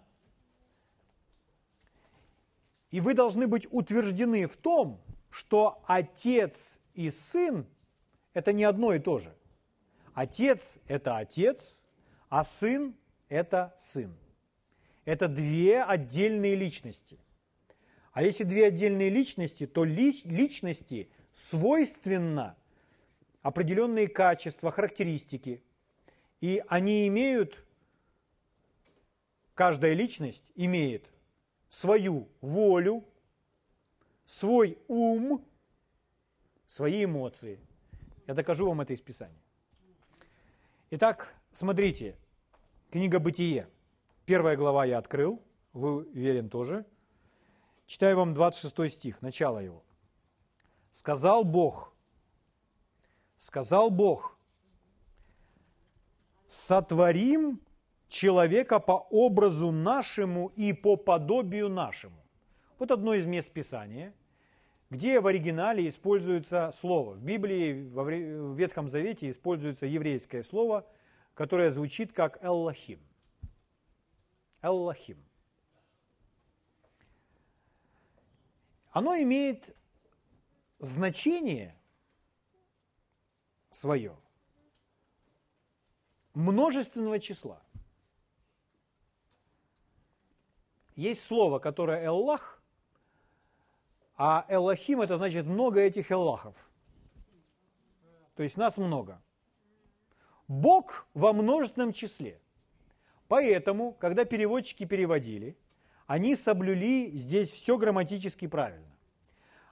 [2.91, 5.01] И вы должны быть утверждены в том,
[5.31, 7.65] что отец и сын–
[8.35, 9.37] это не одно и то же.
[10.15, 11.81] Отец– это отец,
[12.29, 12.97] а сын–
[13.29, 14.13] это сын.
[15.05, 17.21] Это две отдельные личности.
[18.17, 22.57] А если две отдельные личности, то личности свойственно
[23.43, 25.63] определенные качества, характеристики.
[26.41, 27.63] И они имеют,
[29.53, 31.05] каждая личность имеет
[31.69, 33.05] свою волю,
[34.25, 35.45] свой ум,
[36.67, 37.61] свои эмоции.
[38.27, 39.43] Я докажу вам это из Писания.
[40.89, 42.17] Итак, смотрите,
[42.91, 43.69] книга «Бытие».
[44.25, 45.43] Первая глава я открыл,
[45.75, 46.87] вы уверен тоже.
[47.87, 49.85] Читаю вам 26 стих, начало его.
[50.91, 51.95] «Сказал Бог,
[53.37, 54.37] сказал Бог,
[56.49, 57.61] сотворим
[58.09, 62.25] человека по образу нашему и по подобию нашему.
[62.79, 64.15] Вот одно из мест Писания,
[64.91, 67.15] где в оригинале используется слово.
[67.15, 70.87] В Библии, в Ветхом Завете используется еврейское слово,
[71.35, 73.01] которое звучит как «эллахим».
[74.63, 75.19] Эллахим.
[78.97, 79.77] Оно имеет
[80.79, 81.79] значение
[83.71, 84.17] свое
[86.33, 87.63] множественного числа.
[90.95, 92.63] Есть слово, которое «эллах»,
[94.17, 96.57] а Элохим это значит много этих Эллахов.
[98.35, 99.23] То есть нас много.
[100.49, 102.41] Бог во множественном числе.
[103.29, 105.55] Поэтому, когда переводчики переводили,
[106.07, 108.87] они соблюли здесь все грамматически правильно.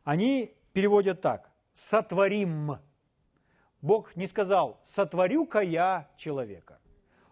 [0.02, 1.50] Они переводят так.
[1.72, 2.78] Сотворим.
[3.80, 6.78] Бог не сказал, сотворю-ка я человека.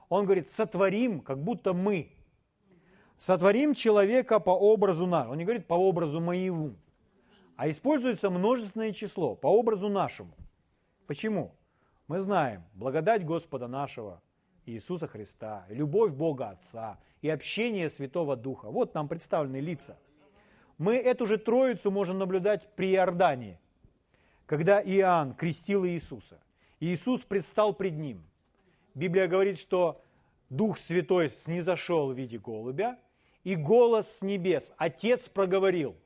[0.08, 2.12] Он говорит, сотворим, как будто мы.
[3.16, 5.32] Сотворим человека по образу нашему.
[5.32, 6.76] Он не говорит по образу моему
[7.62, 10.34] а используется множественное число по образу нашему.
[11.06, 11.54] Почему?
[12.08, 14.20] Мы знаем благодать Господа нашего
[14.66, 18.70] Иисуса Христа, любовь Бога Отца и общение Святого Духа.
[18.70, 19.98] Вот нам представлены лица.
[20.79, 23.59] Мы эту же троицу можем наблюдать при Иордании,
[24.46, 26.40] когда Иоанн крестил Иисуса.
[26.81, 28.25] Иисус предстал пред ним.
[28.94, 30.03] Библия говорит, что
[30.51, 32.99] Дух Святой снизошел в виде голубя,
[33.45, 35.97] и голос с небес, Отец проговорил,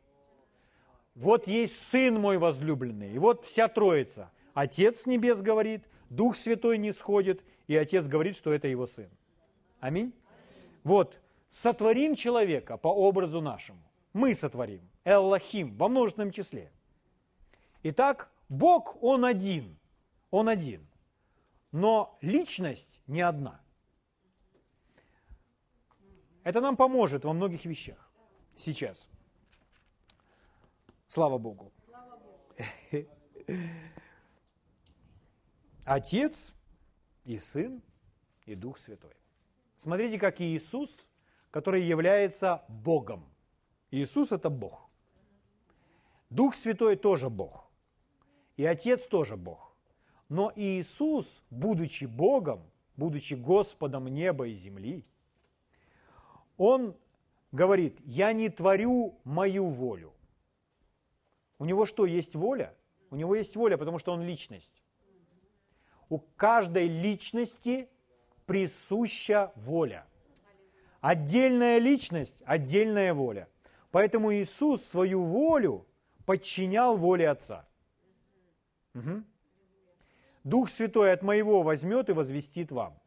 [1.16, 4.30] вот есть Сын мой возлюбленный, и вот вся Троица.
[4.53, 9.11] Отец с небес говорит, Дух Святой не сходит, и Отец говорит, что это Его Сын.
[9.80, 10.12] Аминь.
[10.84, 13.82] Вот, сотворим человека по образу нашему.
[14.12, 14.88] Мы сотворим.
[15.04, 16.72] Эллахим, во множественном числе.
[17.82, 19.78] Итак, Бог, Он один.
[20.30, 20.86] Он один.
[21.72, 23.61] Но личность не одна.
[26.44, 28.11] Это нам поможет во многих вещах
[28.57, 29.09] сейчас.
[31.09, 31.72] Слава Богу.
[35.87, 36.53] Отец
[37.24, 37.80] и Сын
[38.45, 39.14] и Дух Святой.
[39.76, 41.07] Смотрите, как Иисус,
[41.53, 43.24] который является Богом.
[43.93, 44.91] Иисус– это Бог.
[46.28, 47.70] Дух Святой тоже Бог.
[48.57, 49.76] И Отец тоже Бог.
[50.28, 55.07] Но Иисус, будучи Богом, будучи Господом неба и земли,
[56.57, 56.97] Он
[57.53, 60.12] говорит, я не творю мою волю.
[61.61, 62.74] У него что, есть воля?
[63.11, 64.82] У него есть воля, потому что он личность.
[66.09, 67.88] У каждой личности
[68.46, 70.07] присуща воля.
[71.00, 73.48] Отдельная личность, отдельная воля.
[73.90, 75.86] Поэтому Иисус свою волю
[76.24, 77.66] подчинял воле Отца.
[78.94, 79.22] Угу.
[80.44, 82.98] Дух Святой от моего возьмет и возвестит вам.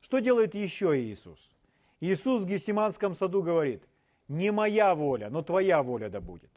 [0.00, 1.54] Что делает еще Иисус?
[2.00, 3.82] Иисус в Гефсиманском саду говорит,
[4.28, 6.50] не моя воля, но твоя воля да будет.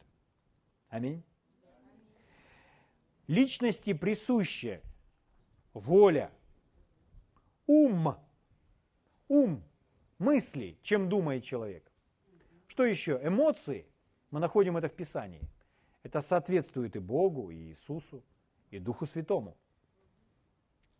[0.88, 1.22] Аминь.
[3.30, 4.82] Личности присуще
[5.72, 6.32] воля,
[7.68, 8.16] ум,
[9.28, 9.62] ум,
[10.18, 11.92] мысли, чем думает человек.
[12.66, 13.20] Что еще?
[13.22, 13.86] Эмоции.
[14.32, 15.42] Мы находим это в Писании.
[16.02, 18.24] Это соответствует и Богу, и Иисусу,
[18.72, 19.56] и Духу Святому.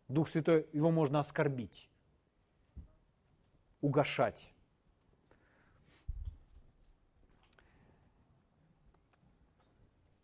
[0.07, 1.89] Дух Святой, его можно оскорбить,
[3.81, 4.53] угошать.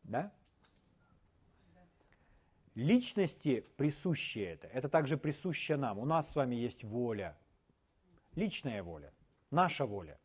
[0.04, 0.32] Да?
[2.78, 4.68] Личности присуще это.
[4.68, 5.98] Это также присуще нам.
[5.98, 7.36] У нас с вами есть воля.
[8.36, 9.12] Личная воля.
[9.50, 10.20] Наша воля.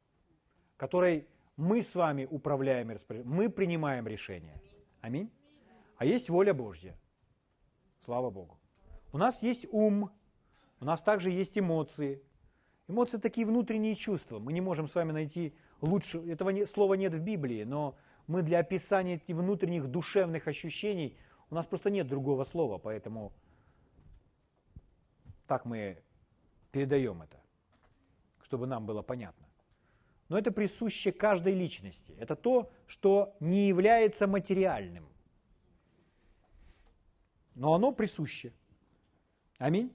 [0.76, 1.26] Которой
[1.56, 2.94] мы с вами управляем
[3.24, 4.60] Мы принимаем решения.
[5.00, 5.32] Аминь.
[5.96, 6.94] А есть воля Божья.
[8.04, 8.60] Слава Богу.
[9.12, 10.10] У нас есть ум.
[10.78, 12.22] У нас также есть эмоции.
[12.86, 14.38] Эмоции такие внутренние чувства.
[14.38, 16.18] Мы не можем с вами найти лучше.
[16.18, 17.96] Этого не, слова нет в Библии, но
[18.26, 21.16] мы для описания этих внутренних душевных ощущений–
[21.52, 23.30] у нас просто нет другого слова, поэтому
[25.46, 26.02] так мы
[26.70, 27.38] передаем это,
[28.42, 29.46] чтобы нам было понятно.
[30.30, 32.16] Но это присуще каждой личности.
[32.18, 35.06] Это то, что не является материальным.
[37.54, 38.54] Но оно присуще.
[39.58, 39.94] Аминь.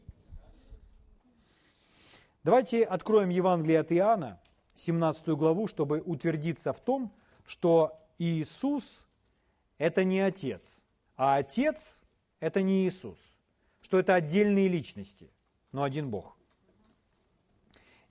[2.44, 4.40] Давайте откроем Евангелие от Иоанна,
[4.76, 7.12] 17 главу, чтобы утвердиться в том,
[7.48, 9.08] что Иисус–
[9.80, 10.84] это не Отец–
[11.18, 12.02] а Отец–
[12.40, 13.40] это не Иисус,
[13.82, 15.32] что это отдельные личности,
[15.72, 16.38] но один Бог.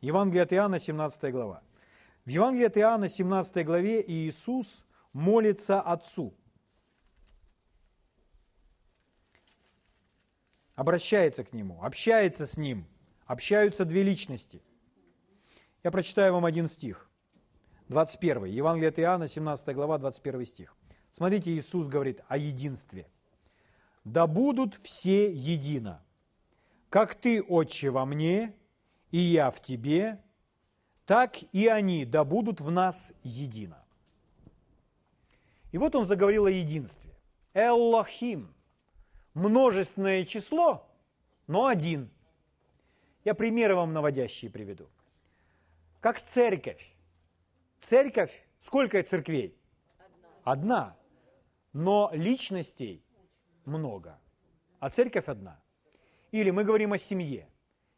[0.01, 1.63] Евангелие от Иоанна, 17 глава.
[2.25, 6.35] В Евангелии от Иоанна, 17 главе, Иисус молится Отцу.
[10.75, 12.87] Обращается к Нему, общается с Ним.
[13.25, 14.63] Общаются две личности.
[15.83, 17.09] Я прочитаю вам один стих.
[17.89, 18.45] 21.
[18.45, 20.77] Евангелие от Иоанна, 17 глава, 21 стих.
[21.17, 23.09] Смотрите, Иисус говорит о единстве.
[24.05, 26.05] «Да будут все едино,
[26.91, 28.55] как Ты, Отче, во мне,
[29.13, 30.23] и я в Тебе,
[31.07, 33.83] так и они да будут в нас едино».
[35.73, 37.11] И вот он заговорил о единстве.
[37.55, 38.55] Эллохим.
[39.33, 40.87] Множественное число,
[41.47, 42.11] но один.
[43.25, 44.91] Я примеры вам наводящие приведу.
[46.01, 46.95] Как церковь.
[47.81, 49.57] Церковь, сколько церквей?
[49.99, 50.29] Одна.
[50.45, 50.97] Одна
[51.77, 53.05] но личностей
[53.67, 54.19] много,
[54.81, 55.61] а церковь одна.
[56.31, 57.51] Или мы говорим о семье.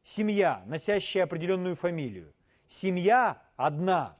[0.02, 2.34] Семья, носящая определенную фамилию.
[2.66, 4.16] Семья одна,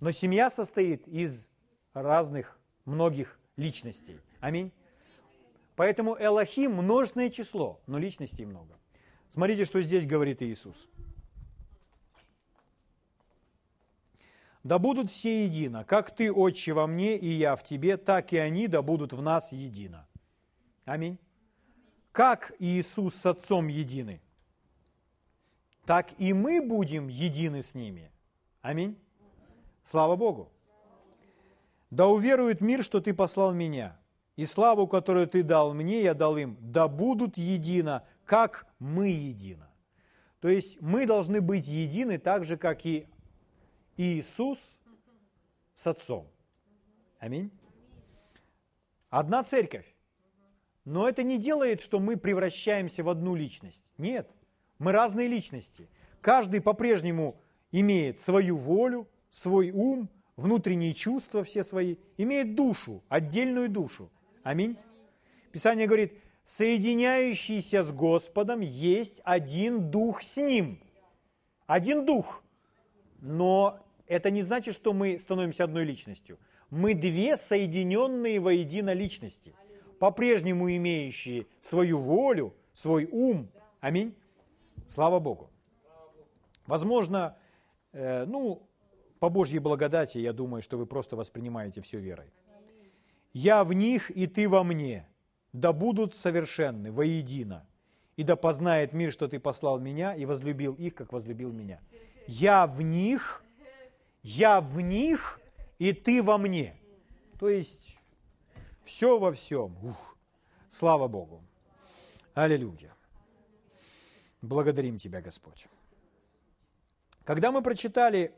[0.00, 1.48] но семья состоит из
[1.94, 4.20] разных, многих личностей.
[4.40, 4.70] Аминь.
[5.76, 8.78] Поэтому Элохим множественное число, но личностей много.
[9.30, 10.88] Смотрите, что здесь говорит Иисус.
[14.64, 18.38] Да будут все едино, как Ты, Отче, во мне, и я в Тебе, так и
[18.38, 20.08] они да будут в нас едино.
[20.86, 21.18] Аминь.
[22.12, 24.22] Как Иисус с Отцом едины,
[25.84, 28.10] так и мы будем едины с ними.
[28.62, 28.98] Аминь.
[29.82, 30.50] Слава Богу.
[31.90, 33.98] Да уверует мир, что Ты послал меня,
[34.36, 39.70] и славу, которую Ты дал мне, я дал им, да будут едино, как мы едино.
[40.40, 43.06] То есть мы должны быть едины так же, как и
[43.96, 44.80] Иисус
[45.74, 46.26] с Отцом.
[47.18, 47.50] Аминь.
[49.10, 49.86] Одна церковь.
[50.84, 53.84] Но это не делает, что мы превращаемся в одну личность.
[53.96, 54.30] Нет,
[54.78, 55.88] мы разные личности.
[56.20, 57.40] Каждый по-прежнему
[57.72, 64.10] имеет свою волю, свой ум, внутренние чувства все свои, имеет душу, отдельную душу.
[64.42, 64.76] Аминь.
[65.52, 70.80] Писание говорит, соединяющийся с Господом есть один дух с Ним.
[71.66, 72.42] Один дух.
[73.20, 76.38] Но это не значит, что мы становимся одной личностью.
[76.70, 79.54] Мы две соединенные воедино личности,
[79.98, 83.48] по-прежнему имеющие свою волю, свой ум.
[83.80, 84.14] Аминь.
[84.88, 85.50] Слава Богу.
[86.66, 87.36] Возможно,
[87.92, 88.62] э, ну,
[89.18, 92.32] по Божьей благодати, я думаю, что вы просто воспринимаете все верой.
[93.32, 95.08] Я в них, и ты во мне,
[95.52, 97.66] да будут совершенны воедино,
[98.16, 101.80] и да познает мир, что ты послал меня, и возлюбил их, как возлюбил меня.
[102.26, 103.43] Я в них,
[104.24, 105.40] я в них,
[105.78, 106.74] и ты во мне.
[107.38, 107.98] То есть
[108.82, 109.76] все во всем.
[109.84, 110.16] Ух,
[110.68, 111.44] слава Богу.
[112.32, 112.92] Аллилуйя.
[114.40, 115.68] Благодарим Тебя, Господь.
[117.24, 118.34] Когда мы прочитали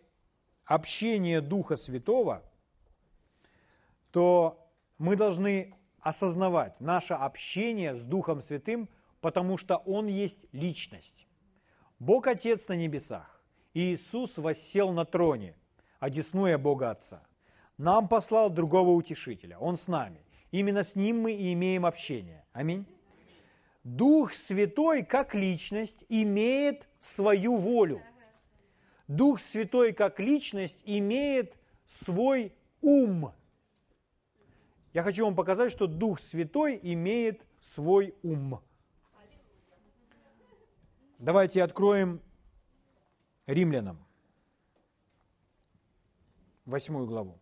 [0.65, 2.43] общение Духа Святого,
[4.11, 4.69] то
[4.99, 8.89] мы должны осознавать наше общение с Духом Святым,
[9.21, 11.27] потому что Он есть личность.
[11.99, 13.41] Бог Отец на небесах,
[13.73, 15.57] и Иисус воссел на троне,
[16.01, 17.27] одеснуя Бога Отца.
[17.79, 20.21] Нам послал другого утешителя, Он с нами.
[20.51, 22.45] Именно с Ним мы и имеем общение.
[22.53, 22.87] Аминь.
[23.85, 28.03] Дух Святой, как личность, имеет свою волю.
[29.07, 33.33] Дух Святой, как личность, имеет свой ум.
[34.93, 38.61] Я хочу вам показать, что Дух Святой имеет свой ум.
[41.19, 42.21] Давайте откроем
[43.47, 44.06] римлянам,
[46.67, 47.41] восьмую главу.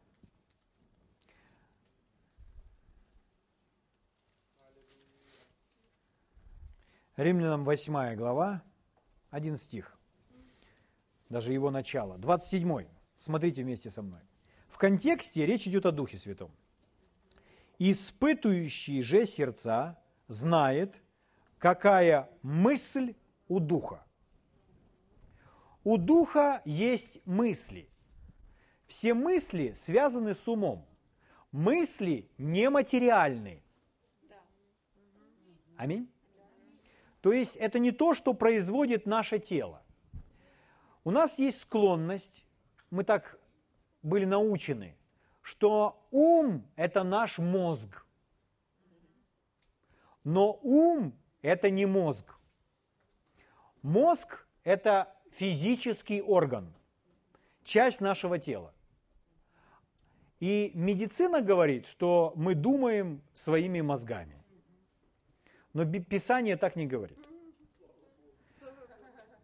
[7.16, 8.62] Римлянам 8 глава,
[9.30, 9.96] 1 стих,
[11.28, 12.86] даже его начало, 27.
[13.18, 14.20] Смотрите вместе со мной.
[14.68, 16.50] В контексте речь идет о Духе Святом.
[17.78, 21.00] «Испытующий же сердца знает,
[21.58, 23.14] какая мысль
[23.46, 24.04] у Духа».
[25.84, 27.88] У Духа есть мысли.
[28.86, 30.86] Все мысли связаны с умом.
[31.52, 33.62] Мысли нематериальны.
[35.76, 36.10] Аминь.
[37.20, 39.82] То есть это не то, что производит наше тело.
[41.04, 42.44] У нас есть склонность,
[42.90, 43.38] мы так
[44.02, 44.96] были научены,
[45.42, 48.06] что ум– это наш мозг.
[50.22, 52.38] Но ум– это не мозг.
[53.82, 56.74] Мозг– это физический орган,
[57.64, 58.72] часть нашего тела.
[60.40, 64.42] И медицина говорит, что мы думаем своими мозгами.
[65.72, 67.18] Но Писание так не говорит.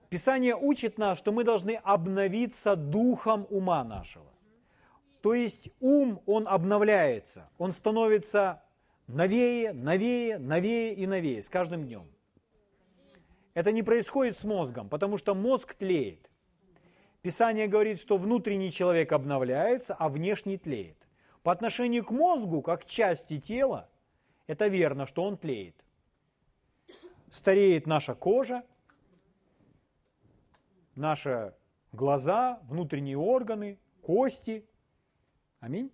[0.09, 4.27] Писание учит нас, что мы должны обновиться духом ума нашего.
[5.23, 8.63] То есть ум, он обновляется, он становится
[9.07, 12.11] новее, новее, новее и новее с каждым днем.
[13.55, 16.30] Это не происходит с мозгом, потому что мозг тлеет.
[17.23, 20.97] Писание говорит, что внутренний человек обновляется, а внешний тлеет.
[21.43, 23.89] По отношению к мозгу, как части тела,
[24.47, 25.81] это верно, что он тлеет
[27.31, 28.65] стареет наша кожа,
[30.95, 31.55] наши
[31.93, 34.67] глаза, внутренние органы, кости.
[35.61, 35.93] Аминь.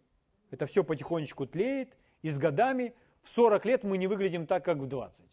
[0.51, 4.79] Это все потихонечку тлеет, и с годами в 40 лет мы не выглядим так, как
[4.79, 5.24] в 20.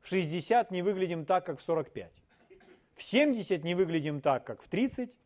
[0.00, 2.22] В 60 не выглядим так, как в 45.
[2.94, 5.16] В 70 не выглядим так, как в 30.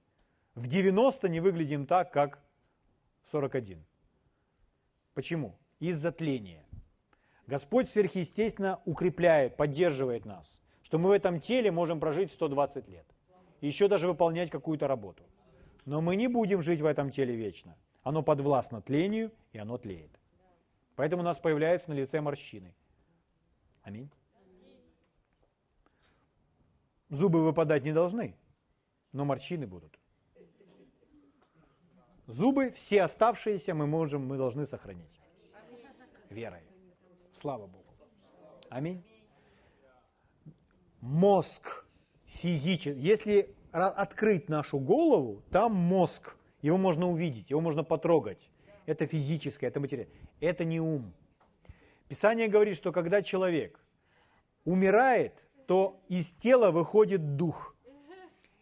[0.56, 2.42] В 90 не выглядим так, как
[3.22, 3.84] в 41.
[5.12, 5.54] Почему?
[5.80, 6.64] Из-за тления.
[7.46, 13.06] Господь сверхъестественно укрепляет, поддерживает нас, что мы в этом теле можем прожить 120 лет.
[13.60, 15.24] И еще даже выполнять какую-то работу.
[15.84, 17.76] Но мы не будем жить в этом теле вечно.
[18.02, 20.18] Оно подвластно тлению, и оно тлеет.
[20.94, 22.74] Поэтому у нас появляются на лице морщины.
[23.82, 24.10] Аминь.
[27.10, 28.34] Зубы выпадать не должны,
[29.12, 29.98] но морщины будут.
[32.26, 35.20] Зубы, все оставшиеся, мы можем, мы должны сохранить.
[36.30, 36.62] Верой.
[37.32, 37.94] Слава Богу.
[38.68, 39.04] Аминь.
[41.00, 41.86] Мозг
[42.24, 42.98] физически.
[42.98, 46.36] Если открыть нашу голову, там мозг.
[46.62, 48.50] Его можно увидеть, его можно потрогать.
[48.86, 50.08] Это физическое, это материал.
[50.40, 51.12] Это не ум.
[52.08, 53.78] Писание говорит, что когда человек
[54.64, 57.76] умирает, то из тела выходит дух.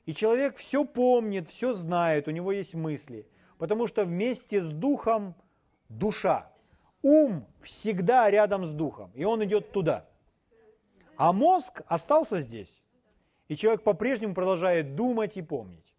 [0.04, 3.26] И человек все помнит, все знает, у него есть мысли.
[3.64, 5.34] Потому что вместе с духом
[5.88, 6.52] душа.
[7.00, 10.04] Ум всегда рядом с духом, и он идет туда.
[11.16, 12.82] А мозг остался здесь.
[13.48, 15.94] И человек по-прежнему продолжает думать и помнить.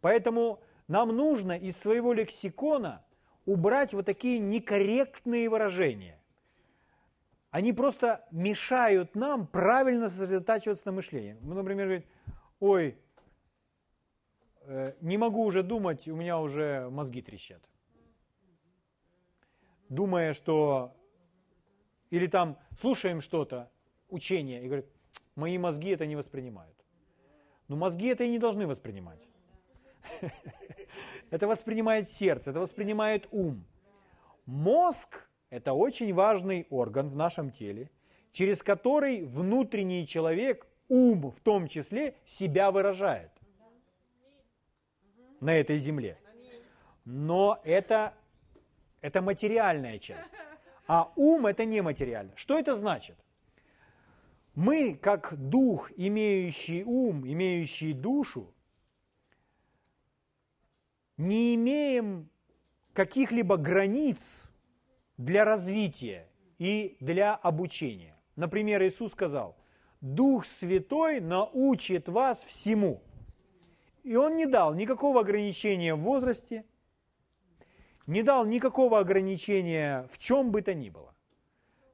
[0.00, 3.04] Поэтому нам нужно из своего лексикона
[3.44, 6.18] убрать вот такие некорректные выражения.
[7.50, 11.36] Они просто мешают нам правильно сосредотачиваться на мышлении.
[11.42, 12.04] Мы, например, говорим,
[12.60, 12.96] ой,
[15.00, 17.62] не могу уже думать, у меня уже мозги трещат
[19.88, 20.94] думая, что...
[22.10, 23.70] Или там слушаем что-то,
[24.08, 24.86] учение, и говорит,
[25.34, 26.76] мои мозги это не воспринимают.
[27.66, 29.20] Но мозги это и не должны воспринимать.
[31.30, 33.64] Это воспринимает сердце, это воспринимает ум.
[34.46, 37.90] Мозг– это очень важный орган в нашем теле,
[38.30, 43.32] через который внутренний человек, ум в том числе, себя выражает
[45.44, 46.18] на этой земле.
[47.04, 48.14] Но это,
[49.02, 50.34] это материальная часть.
[50.86, 52.32] А ум это нематериально.
[52.34, 53.16] Что это значит?
[54.54, 58.54] Мы, как дух, имеющий ум, имеющий душу,
[61.18, 62.30] не имеем
[62.94, 64.48] каких-либо границ
[65.18, 66.26] для развития
[66.58, 68.16] и для обучения.
[68.36, 69.56] Например, Иисус сказал,
[70.00, 73.02] Дух Святой научит вас всему.
[74.04, 76.64] И Он не дал никакого ограничения в возрасте,
[78.06, 81.14] не дал никакого ограничения в чем бы то ни было.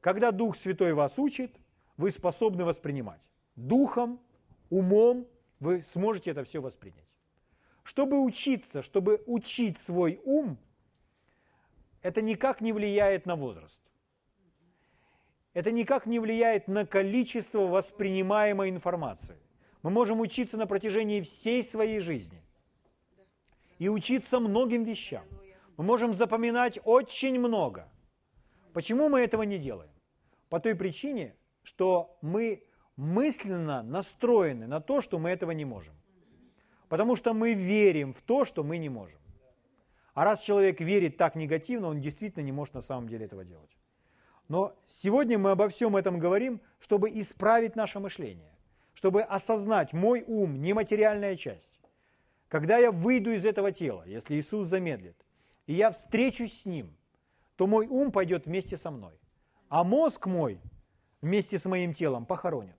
[0.00, 1.56] Когда Дух Святой вас учит,
[1.96, 3.22] вы способны воспринимать.
[3.54, 4.20] Духом,
[4.70, 5.28] умом
[5.60, 7.06] вы сможете это все воспринять.
[7.84, 10.58] Чтобы учиться, чтобы учить свой ум,
[12.02, 13.82] это никак не влияет на возраст.
[15.52, 19.36] Это никак не влияет на количество воспринимаемой информации.
[19.82, 22.42] Мы можем учиться на протяжении всей своей жизни
[23.78, 25.24] и учиться многим вещам.
[25.76, 27.88] Мы можем запоминать очень много.
[28.72, 29.90] Почему мы этого не делаем?
[30.50, 32.64] По той причине, что мы
[32.96, 35.94] мысленно настроены на то, что мы этого не можем.
[36.88, 39.18] Потому что мы верим в то, что мы не можем.
[40.12, 43.78] А раз человек верит так негативно, он действительно не может на самом деле этого делать.
[44.48, 48.49] Но сегодня мы обо всем этом говорим, чтобы исправить наше мышление,
[49.00, 51.80] чтобы осознать мой ум, нематериальная часть.
[52.48, 55.16] Когда я выйду из этого тела, если Иисус замедлит,
[55.66, 56.94] и я встречусь с Ним,
[57.56, 59.18] то мой ум пойдет вместе со мной,
[59.70, 60.60] а мозг мой
[61.22, 62.76] вместе с моим телом похоронят.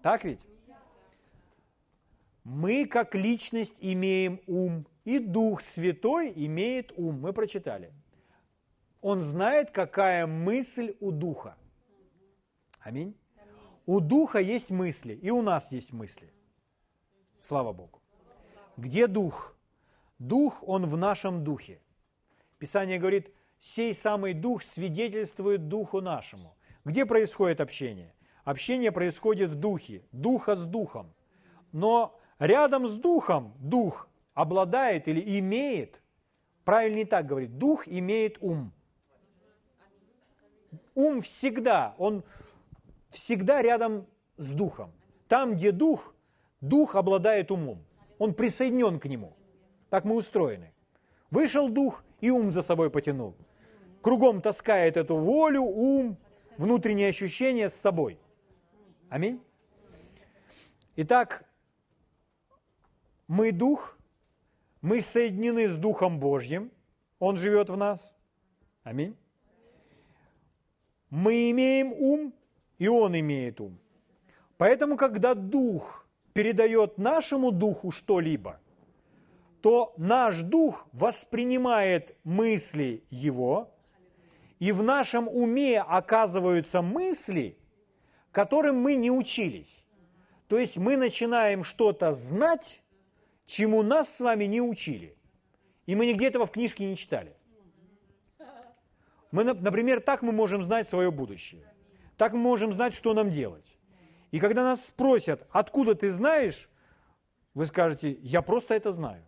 [0.00, 0.46] Так ведь?
[2.44, 7.20] Мы как личность имеем ум, и Дух Святой имеет ум.
[7.20, 7.92] Мы прочитали.
[9.00, 11.56] Он знает, какая мысль у Духа.
[12.78, 13.16] Аминь.
[13.86, 16.32] У Духа есть мысли, и у нас есть мысли.
[17.40, 18.02] Слава Богу.
[18.76, 19.56] Где Дух?
[20.18, 21.80] Дух, Он в нашем Духе.
[22.58, 26.56] Писание говорит, сей самый Дух свидетельствует Духу нашему.
[26.84, 28.12] Где происходит общение?
[28.44, 31.14] Общение происходит в Духе, Духа с Духом.
[31.70, 36.00] Но рядом с Духом Дух обладает или имеет,
[36.64, 38.72] правильно не так говорит, Дух имеет ум.
[40.94, 42.24] Ум всегда, он
[43.10, 44.92] всегда рядом с Духом.
[45.28, 46.14] Там, где Дух,
[46.60, 47.84] Дух обладает умом.
[48.18, 49.36] Он присоединен к нему.
[49.90, 50.72] Так мы устроены.
[51.30, 53.34] Вышел Дух, и ум за собой потянул.
[54.02, 56.16] Кругом таскает эту волю, ум,
[56.56, 58.18] внутренние ощущения с собой.
[59.08, 59.40] Аминь.
[60.96, 61.44] Итак,
[63.28, 63.98] мы дух,
[64.80, 66.70] мы соединены с Духом Божьим,
[67.18, 68.14] Он живет в нас.
[68.82, 69.16] Аминь.
[71.10, 72.32] Мы имеем ум,
[72.78, 73.78] и Он имеет ум.
[74.56, 78.60] Поэтому, когда Дух передает нашему Духу что-либо,
[79.60, 83.70] то наш Дух воспринимает мысли Его,
[84.58, 87.58] и в нашем уме оказываются мысли,
[88.32, 89.84] которым мы не учились.
[90.48, 92.82] То есть мы начинаем что-то знать,
[93.46, 95.16] чему нас с вами не учили.
[95.86, 97.36] И мы нигде этого в книжке не читали.
[99.30, 101.66] Мы, например, так мы можем знать свое будущее.
[102.16, 103.78] Так мы можем знать, что нам делать.
[104.30, 106.70] И когда нас спросят, откуда ты знаешь,
[107.54, 109.24] вы скажете, я просто это знаю.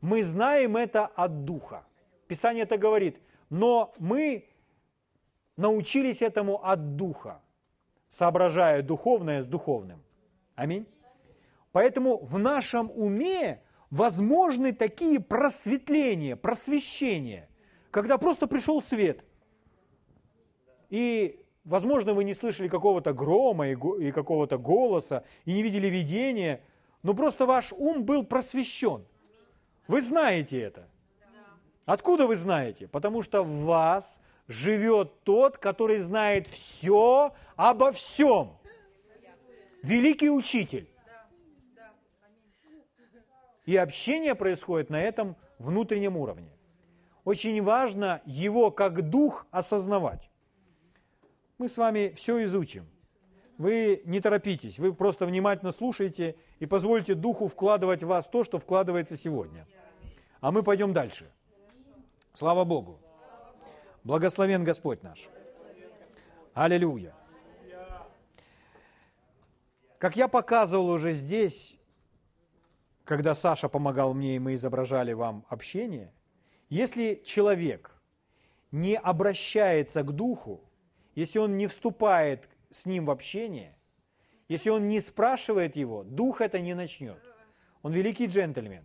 [0.00, 1.86] Мы знаем это от Духа.
[2.26, 4.48] Писание это говорит, но мы
[5.56, 7.40] научились этому от Духа,
[8.08, 10.02] соображая духовное с духовным.
[10.54, 10.86] Аминь.
[11.72, 17.48] Поэтому в нашем уме возможны такие просветления, просвещения,
[17.90, 19.24] когда просто пришел свет.
[20.90, 26.62] И, возможно, вы не слышали какого-то грома и какого-то голоса, и не видели видения,
[27.02, 29.04] но просто ваш ум был просвещен.
[29.88, 30.88] Вы знаете это.
[31.84, 32.86] Откуда вы знаете?
[32.86, 38.56] Потому что в вас живет тот, который знает все обо всем.
[39.82, 40.88] Великий учитель.
[43.66, 46.50] И общение происходит на этом внутреннем уровне.
[47.24, 50.31] Очень важно его как дух осознавать.
[51.62, 52.88] Мы с вами все изучим.
[53.56, 58.58] Вы не торопитесь, вы просто внимательно слушаете и позвольте духу вкладывать в вас то, что
[58.58, 59.68] вкладывается сегодня.
[60.40, 61.30] А мы пойдем дальше.
[62.32, 62.98] Слава Богу.
[64.02, 65.28] Благословен Господь наш.
[66.52, 67.14] Аллилуйя.
[69.98, 71.78] Как я показывал уже здесь,
[73.04, 76.12] когда Саша помогал мне, и мы изображали вам общение,
[76.68, 77.92] Если человек
[78.72, 80.68] не обращается к духу,
[81.14, 83.76] если он не вступает с ним в общение,
[84.48, 87.18] если он не спрашивает его, дух это не начнет.
[87.82, 88.84] Он великий джентльмен.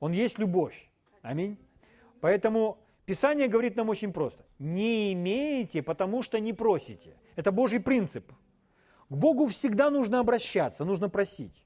[0.00, 0.90] Он есть любовь.
[1.22, 1.58] Аминь.
[2.20, 4.44] Поэтому Писание говорит нам очень просто.
[4.58, 7.16] Не имеете, потому что не просите.
[7.36, 8.30] Это Божий принцип.
[9.08, 11.64] К Богу всегда нужно обращаться, нужно просить.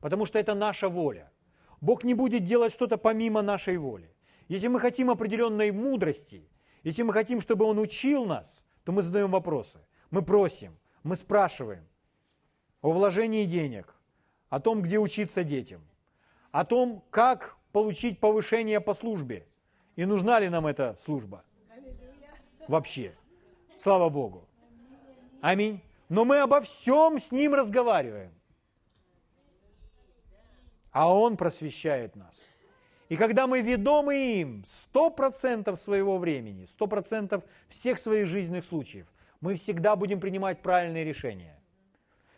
[0.00, 1.30] Потому что это наша воля.
[1.80, 4.10] Бог не будет делать что-то помимо нашей воли.
[4.48, 6.48] Если мы хотим определенной мудрости,
[6.82, 9.78] если мы хотим, чтобы Он учил нас, то мы задаем вопросы.
[10.10, 11.84] Мы просим, мы спрашиваем
[12.82, 13.94] о вложении денег,
[14.48, 15.82] о том, где учиться детям,
[16.52, 19.46] о том, как получить повышение по службе
[19.96, 21.44] и нужна ли нам эта служба
[22.68, 23.14] вообще.
[23.76, 24.46] Слава Богу.
[25.40, 25.80] Аминь.
[26.08, 28.32] Но мы обо всем с Ним разговариваем.
[30.92, 32.53] А Он просвещает нас.
[33.08, 39.06] И когда мы ведомы им 100% своего времени, 100% всех своих жизненных случаев,
[39.40, 41.58] мы всегда будем принимать правильные решения.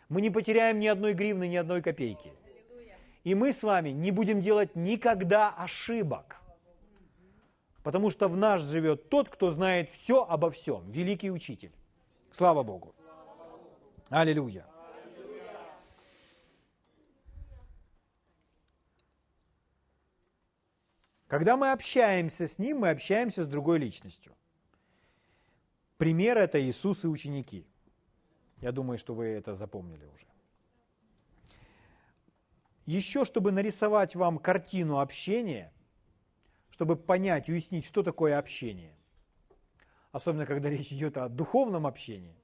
[0.09, 2.31] Мы не потеряем ни одной гривны, ни одной копейки.
[3.23, 6.41] И мы с вами не будем делать никогда ошибок.
[7.83, 11.71] Потому что в нас живет тот, кто знает все обо всем, великий учитель.
[12.31, 12.93] Слава Богу.
[14.09, 14.65] Аллилуйя.
[21.27, 24.33] Когда мы общаемся с Ним, мы общаемся с другой личностью.
[25.97, 27.67] Пример– это Иисус и ученики.
[28.61, 30.25] Я думаю, что вы это запомнили уже.
[32.85, 35.73] Еще, чтобы нарисовать вам картину общения,
[36.69, 38.95] чтобы понять, уяснить, что такое общение,
[40.13, 42.37] особенно когда речь идет о духовном общении,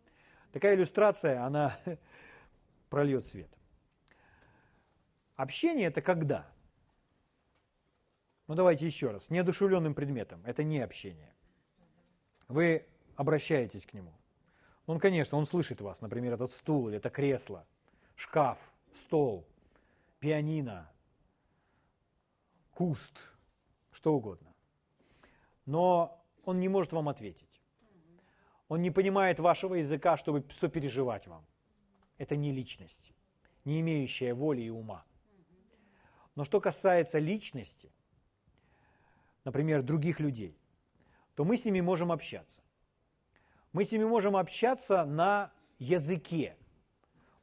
[0.52, 1.78] такая иллюстрация, она
[2.90, 3.50] прольет свет.
[5.38, 6.53] Общение– это когда?
[8.48, 9.30] Ну давайте еще раз.
[9.30, 10.44] Неодушевленным предметом.
[10.46, 11.34] Это не общение.
[12.48, 12.86] Вы
[13.16, 14.14] обращаетесь к нему.
[14.86, 16.02] Он, конечно, он слышит вас.
[16.02, 17.66] Например, этот стул или это кресло,
[18.16, 19.48] шкаф, стол,
[20.20, 20.92] пианино,
[22.74, 23.18] куст,
[23.92, 24.54] что угодно.
[25.66, 27.62] Но он не может вам ответить.
[28.68, 31.46] Он не понимает вашего языка, чтобы сопереживать вам.
[32.18, 33.14] Это не личность,
[33.64, 35.06] не имеющая воли и ума.
[36.36, 37.94] Но что касается личности–
[39.46, 40.58] например, других людей,
[41.36, 42.62] то мы с ними можем общаться.
[43.72, 46.56] Мы с ними можем общаться на языке,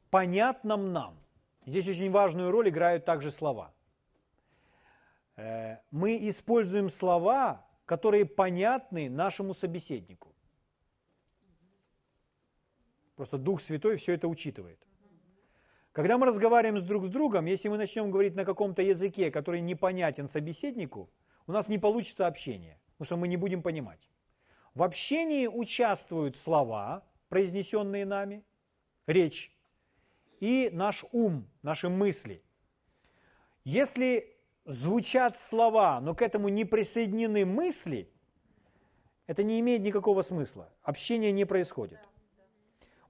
[0.09, 1.17] понятном нам.
[1.65, 3.73] Здесь очень важную роль играют также слова.
[5.35, 10.33] Э, мы используем слова, которые понятны нашему собеседнику.
[13.15, 14.79] Просто Дух Святой все это учитывает.
[15.91, 19.59] Когда мы разговариваем с друг с другом, если мы начнем говорить на каком-то языке, который
[19.59, 21.09] непонятен собеседнику–
[21.51, 24.09] у нас не получится общение, потому что мы не будем понимать.
[24.73, 28.45] В общении участвуют слова, произнесенные нами,
[29.05, 29.53] речь,
[30.39, 32.41] и наш ум, наши мысли.
[33.65, 34.33] Если
[34.63, 38.09] звучат слова, но к этому не присоединены мысли,
[39.27, 40.69] это не имеет никакого смысла.
[40.83, 41.99] Общение не происходит.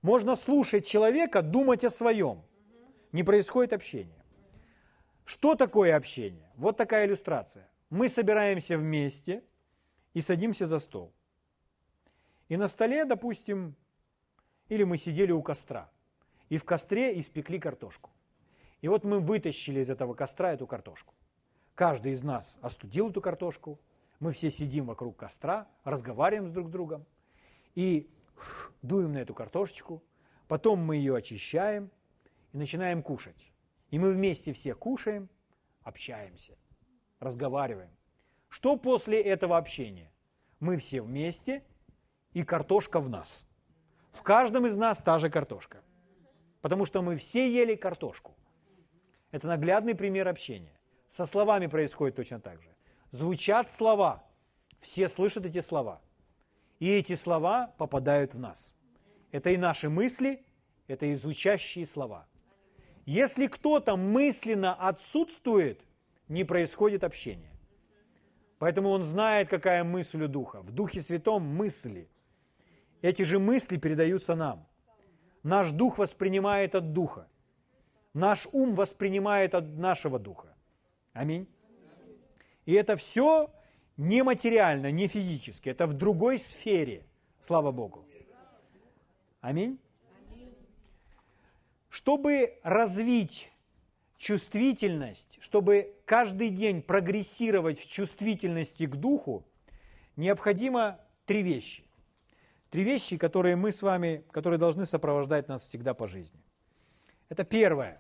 [0.02, 2.42] Можно слушать человека, думать о своем.
[3.12, 4.26] Не происходит общение.
[5.26, 6.52] Что такое общение?
[6.56, 9.44] Вот такая иллюстрация мы собираемся вместе
[10.14, 11.14] и садимся за стол.
[12.48, 13.76] И на столе, допустим,
[14.70, 15.92] или мы сидели у костра,
[16.50, 18.10] и в костре испекли картошку.
[18.80, 21.14] И вот мы вытащили из этого костра эту картошку.
[21.76, 23.80] Каждый из нас остудил эту картошку,
[24.20, 27.06] мы все сидим вокруг костра, разговариваем с друг с другом
[27.76, 28.10] и
[28.82, 30.02] дуем на эту картошечку,
[30.48, 31.92] потом мы ее очищаем
[32.54, 33.52] и начинаем кушать.
[33.89, 35.30] И мы вместе все кушаем,
[35.84, 36.56] общаемся
[37.22, 37.91] разговариваем.
[38.49, 40.11] Что после этого общения?
[40.59, 41.63] Мы все вместе,
[42.34, 43.47] и картошка в нас.
[44.11, 45.82] В каждом из нас та же картошка.
[46.61, 48.36] Потому что мы все ели картошку.
[49.32, 50.78] Это наглядный пример общения.
[51.07, 52.69] Со словами происходит точно так же.
[53.11, 54.24] Звучат слова,
[54.80, 56.01] все слышат эти слова.
[56.80, 58.76] И эти слова попадают в нас.
[59.32, 60.43] Это и наши мысли,
[60.88, 62.28] это и звучащие слова.
[63.05, 65.82] Если кто-то мысленно отсутствует–
[66.32, 67.52] не происходит общение.
[68.58, 70.62] Поэтому он знает, какая мысль у Духа.
[70.62, 72.08] В Духе Святом мысли.
[73.02, 74.68] Эти же мысли передаются нам.
[75.44, 77.28] Наш Дух воспринимает от Духа.
[78.14, 80.56] Наш ум воспринимает от нашего Духа.
[81.14, 81.48] Аминь.
[82.66, 83.50] И это все
[83.98, 85.70] нематериально, не физически.
[85.70, 87.06] Это в другой сфере.
[87.42, 88.06] Слава Богу.
[89.42, 89.80] Аминь.
[91.90, 93.52] Чтобы развить
[94.22, 99.47] чувствительность, чтобы каждый день прогрессировать в чувствительности к духу,
[100.15, 101.84] необходимо три вещи.
[102.69, 106.39] Три вещи, которые мы с вами, которые должны сопровождать нас всегда по жизни.
[107.30, 107.99] Это первое.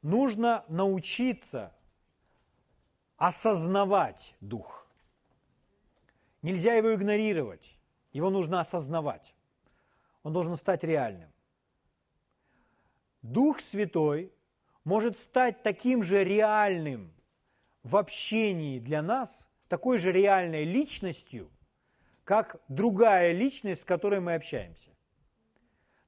[0.00, 1.74] Нужно научиться
[3.18, 4.86] осознавать дух.
[6.40, 7.78] Нельзя его игнорировать,
[8.14, 9.34] его нужно осознавать.
[10.22, 11.30] Он должен стать реальным.
[13.20, 14.32] Дух Святой
[14.84, 17.12] может стать таким же реальным
[17.82, 21.50] в общении для нас, такой же реальной личностью,
[22.24, 24.90] как другая личность, с которой мы общаемся.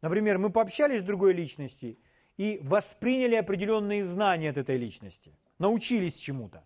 [0.03, 1.97] Например, мы пообщались с другой личностью
[2.37, 6.65] и восприняли определенные знания от этой личности, научились чему-то.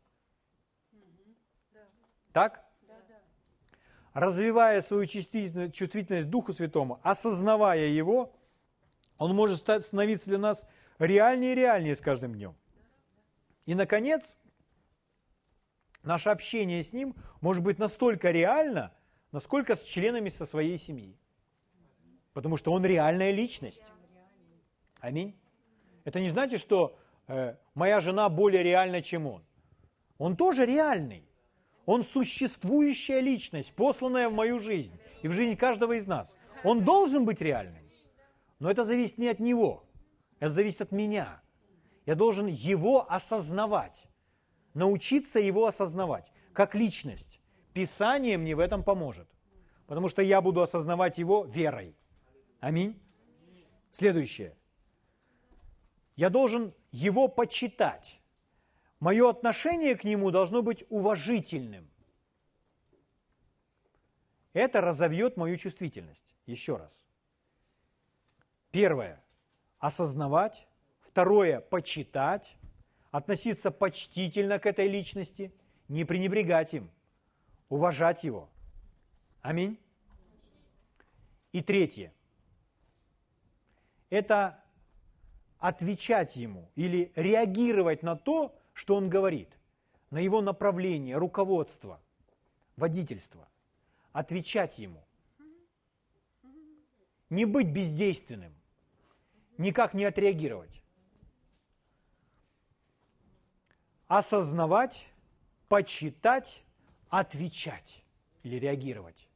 [2.33, 2.65] Так?
[4.13, 8.35] Развивая свою чувствительность Духу Святому, осознавая его,
[9.19, 10.69] он может становиться для нас
[11.07, 12.57] реальнее и реальнее с каждым днем.
[13.67, 14.37] И, наконец,
[16.03, 18.93] наше общение с Ним может быть настолько реально,
[19.33, 21.17] насколько с членами со своей семьи.
[22.33, 23.85] Потому что Он реальная личность.
[25.01, 25.37] Аминь.
[26.05, 26.97] Это не значит, что
[27.27, 29.43] э, моя жена более реальна, чем он.
[30.19, 31.25] Он тоже реальный.
[31.87, 36.37] Он существующая личность, посланная в мою жизнь и в жизнь каждого из нас.
[36.63, 37.83] Он должен быть реальным.
[38.59, 39.85] Но это зависит не от него,
[40.41, 41.43] это зависит от меня.
[42.07, 44.09] Я должен его осознавать,
[44.75, 47.41] научиться его осознавать, как личность.
[47.75, 49.29] Писание мне в этом поможет,
[49.87, 51.95] потому что я буду осознавать его верой.
[52.59, 53.01] Аминь.
[53.93, 54.57] Следующее.
[56.17, 58.21] Я должен его почитать.
[58.99, 61.89] Мое отношение к нему должно быть уважительным.
[64.53, 66.35] Это разовьет мою чувствительность.
[66.47, 67.07] Еще раз.
[68.71, 69.23] Первое–
[69.81, 70.69] осознавать.
[71.01, 72.57] Второе– почитать.
[73.11, 75.53] Относиться почтительно к этой личности.
[75.89, 76.91] Не пренебрегать им.
[77.69, 78.49] Уважать его.
[79.43, 79.79] Аминь.
[81.51, 82.13] И третье–
[84.11, 84.63] это
[85.59, 89.49] отвечать ему или реагировать на то, что он говорит,
[90.11, 92.01] на его направление, руководство,
[92.77, 93.49] водительство.
[94.13, 95.05] Отвечать ему.
[97.29, 98.55] Не быть бездейственным,
[99.61, 100.83] никак не отреагировать.
[104.09, 105.07] Осознавать,
[105.69, 106.65] почитать,
[107.09, 108.03] отвечать
[108.43, 109.29] или реагировать.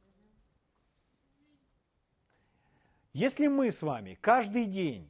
[3.13, 5.09] Если мы с вами каждый день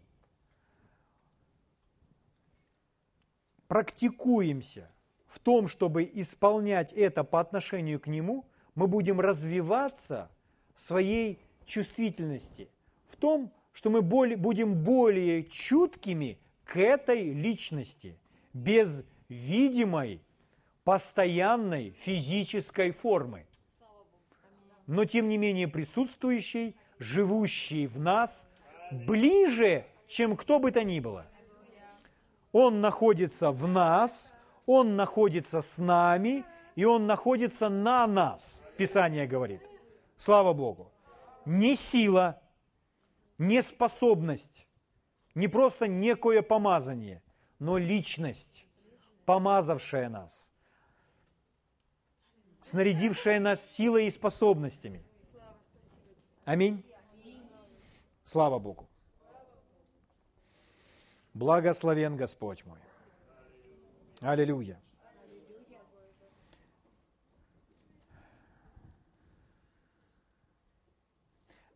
[3.68, 4.92] практикуемся
[5.26, 8.46] в том, чтобы исполнять это по отношению к Нему,
[8.76, 10.30] мы будем развиваться
[10.76, 12.70] в своей чувствительности,
[13.08, 18.18] в том, что мы более, будем более чуткими к этой личности,
[18.54, 20.20] без видимой,
[20.84, 23.46] постоянной физической формы,
[24.88, 28.48] но тем не менее присутствующей, живущей в нас,
[28.90, 31.28] ближе, чем кто бы то ни было–
[32.58, 34.34] он находится в нас,
[34.66, 36.46] Он находится с нами,
[36.78, 39.60] и Он находится на нас, Писание говорит.
[40.16, 40.90] Слава Богу.
[41.44, 42.40] Не сила,
[43.38, 44.68] не способность,
[45.34, 47.22] не просто некое помазание,
[47.60, 48.68] но личность,
[49.26, 50.52] помазавшая нас,
[52.62, 55.04] снарядившая нас силой и способностями.
[56.46, 56.84] Аминь.
[58.24, 58.88] Слава Богу.
[61.34, 62.80] Благословен Господь мой.
[64.22, 64.82] Аллилуйя.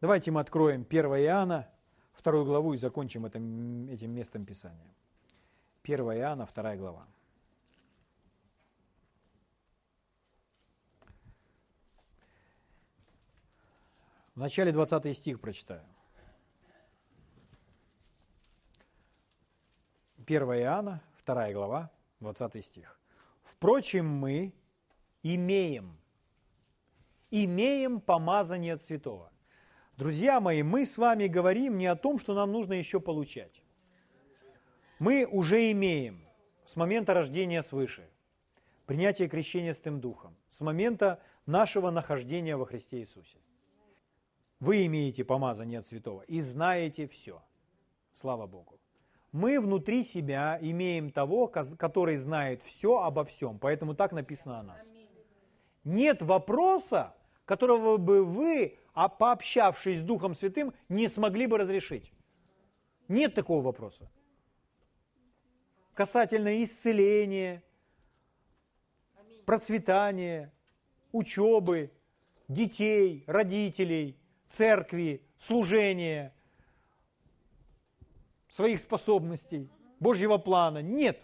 [0.01, 1.69] Давайте мы откроем 1 Иоанна,
[2.13, 4.93] вторую главу и закончим этим, этим местом Писания.
[5.83, 7.05] 1 Иоанна, вторая глава.
[14.35, 15.83] В начале 20 стих прочитаю.
[20.25, 21.91] 1 Иоанна, 2 глава,
[22.21, 22.97] 20 стих.
[23.41, 24.53] Впрочем, мы
[25.23, 25.99] имеем,
[27.31, 29.29] имеем помазание от святого.
[29.99, 33.61] Друзья мои, мы с вами говорим не о том, что нам нужно еще получать.
[34.97, 36.25] Мы уже имеем
[36.63, 38.09] с момента рождения свыше,
[38.85, 43.39] принятия крещения с тем духом, с момента нашего нахождения во Христе Иисусе.
[44.61, 47.43] Вы имеете помазание от святого и знаете все.
[48.13, 48.79] Слава Богу
[49.33, 53.59] мы внутри себя имеем того, который знает все обо всем.
[53.59, 54.87] Поэтому так написано о нас.
[55.83, 62.11] Нет вопроса, которого бы вы, а пообщавшись с Духом Святым, не смогли бы разрешить.
[63.07, 64.09] Нет такого вопроса.
[65.93, 67.63] Касательно исцеления,
[69.45, 70.53] процветания,
[71.11, 71.91] учебы,
[72.47, 74.17] детей, родителей,
[74.47, 76.33] церкви, служения,
[78.47, 79.69] своих способностей,
[79.99, 80.81] Божьего плана.
[80.81, 81.19] Нет.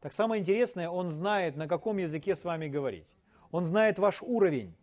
[0.00, 3.06] Так самое интересное, он знает, на каком языке с вами говорить.
[3.50, 4.74] Он знает ваш уровень.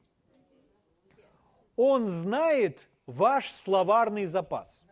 [1.81, 4.83] Он знает ваш словарный запас.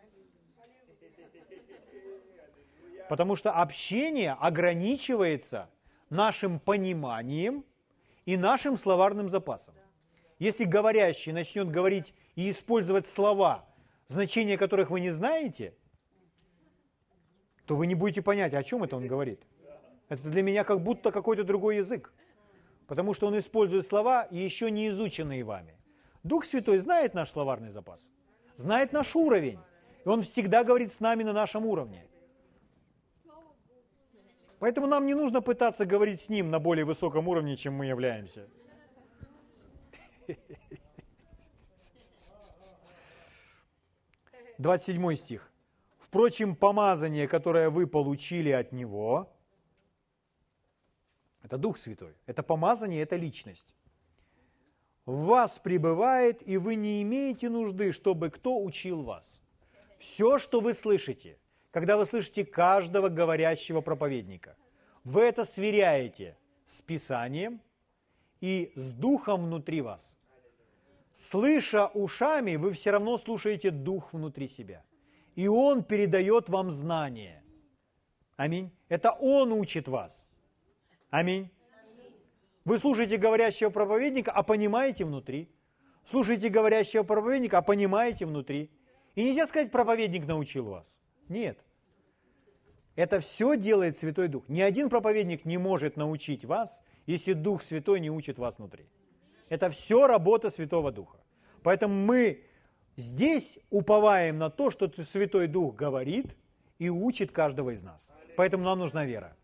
[3.09, 5.69] Потому что общение ограничивается
[6.09, 7.65] нашим пониманием
[8.25, 9.75] и нашим словарным запасом.
[10.39, 13.65] Если говорящий начнет говорить и использовать слова,
[14.07, 15.73] значения которых вы не знаете,
[17.65, 19.45] то вы не будете понять, о чем это он говорит.
[20.07, 22.13] Это для меня как будто какой-то другой язык.
[22.87, 25.76] Потому что он использует слова, еще не изученные вами.
[26.27, 28.09] Дух Святой знает наш словарный запас,
[28.57, 29.59] знает наш уровень.
[30.05, 32.05] И он всегда говорит с нами на нашем уровне.
[34.59, 38.47] Поэтому нам не нужно пытаться говорить с ним на более высоком уровне, чем мы являемся.
[44.57, 45.51] 27 стих.
[45.99, 49.31] Впрочем, помазание, которое вы получили от Него,
[51.43, 53.75] это Дух Святой, это помазание, это личность.
[55.07, 59.39] В вас пребывает, и вы не имеете нужды, чтобы кто учил вас.
[59.99, 61.39] Все, что вы слышите,
[61.71, 64.57] когда вы слышите каждого говорящего проповедника,
[65.05, 67.61] вы это сверяете с Писанием
[68.41, 70.13] и с Духом внутри вас.
[71.13, 74.83] Слыша ушами, вы все равно слушаете Дух внутри себя.
[75.35, 77.41] И Он передает вам знания.
[78.35, 78.71] Аминь.
[78.89, 80.27] Это Он учит вас.
[81.09, 81.49] Аминь.
[82.67, 85.49] Вы слушаете говорящего проповедника, а понимаете внутри.
[86.03, 88.69] Слушаете говорящего проповедника, а понимаете внутри.
[89.15, 90.99] И нельзя сказать, проповедник научил вас.
[91.29, 91.63] Нет.
[92.97, 94.49] Это все делает Святой Дух.
[94.49, 98.85] Ни один проповедник не может научить вас, если Дух Святой не учит вас внутри.
[99.47, 101.19] Это все работа Святого Духа.
[101.63, 102.43] Поэтому мы
[102.97, 106.35] здесь уповаем на то, что Святой Дух говорит
[106.79, 108.11] и учит каждого из нас.
[108.35, 109.37] Поэтому нам нужна вера.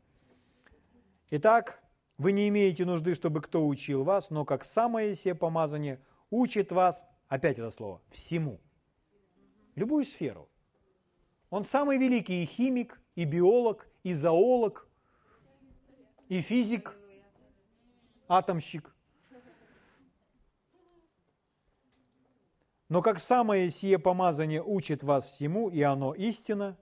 [1.29, 1.82] Итак,
[2.17, 5.99] вы не имеете нужды, чтобы кто учил вас, но как самое себе помазание
[6.29, 8.59] учит вас, опять это слово, всему.
[9.75, 10.49] Любую сферу.
[11.49, 14.87] Он самый великий и химик, и биолог, и зоолог,
[16.29, 16.95] и физик,
[18.27, 18.93] атомщик.
[22.89, 26.77] Но как самое сие помазание учит вас всему, и оно истина,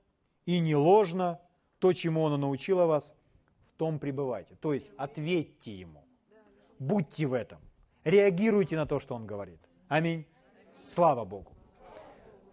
[0.45, 1.39] и не ложно,
[1.79, 3.13] то, чему оно научило вас,
[3.81, 4.53] том пребывайте.
[4.61, 6.03] То есть ответьте ему.
[6.77, 7.57] Будьте в этом.
[8.03, 9.59] Реагируйте на то, что он говорит.
[9.87, 10.27] Аминь.
[10.85, 11.51] Слава Богу.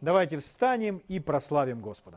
[0.00, 2.16] Давайте встанем и прославим Господа.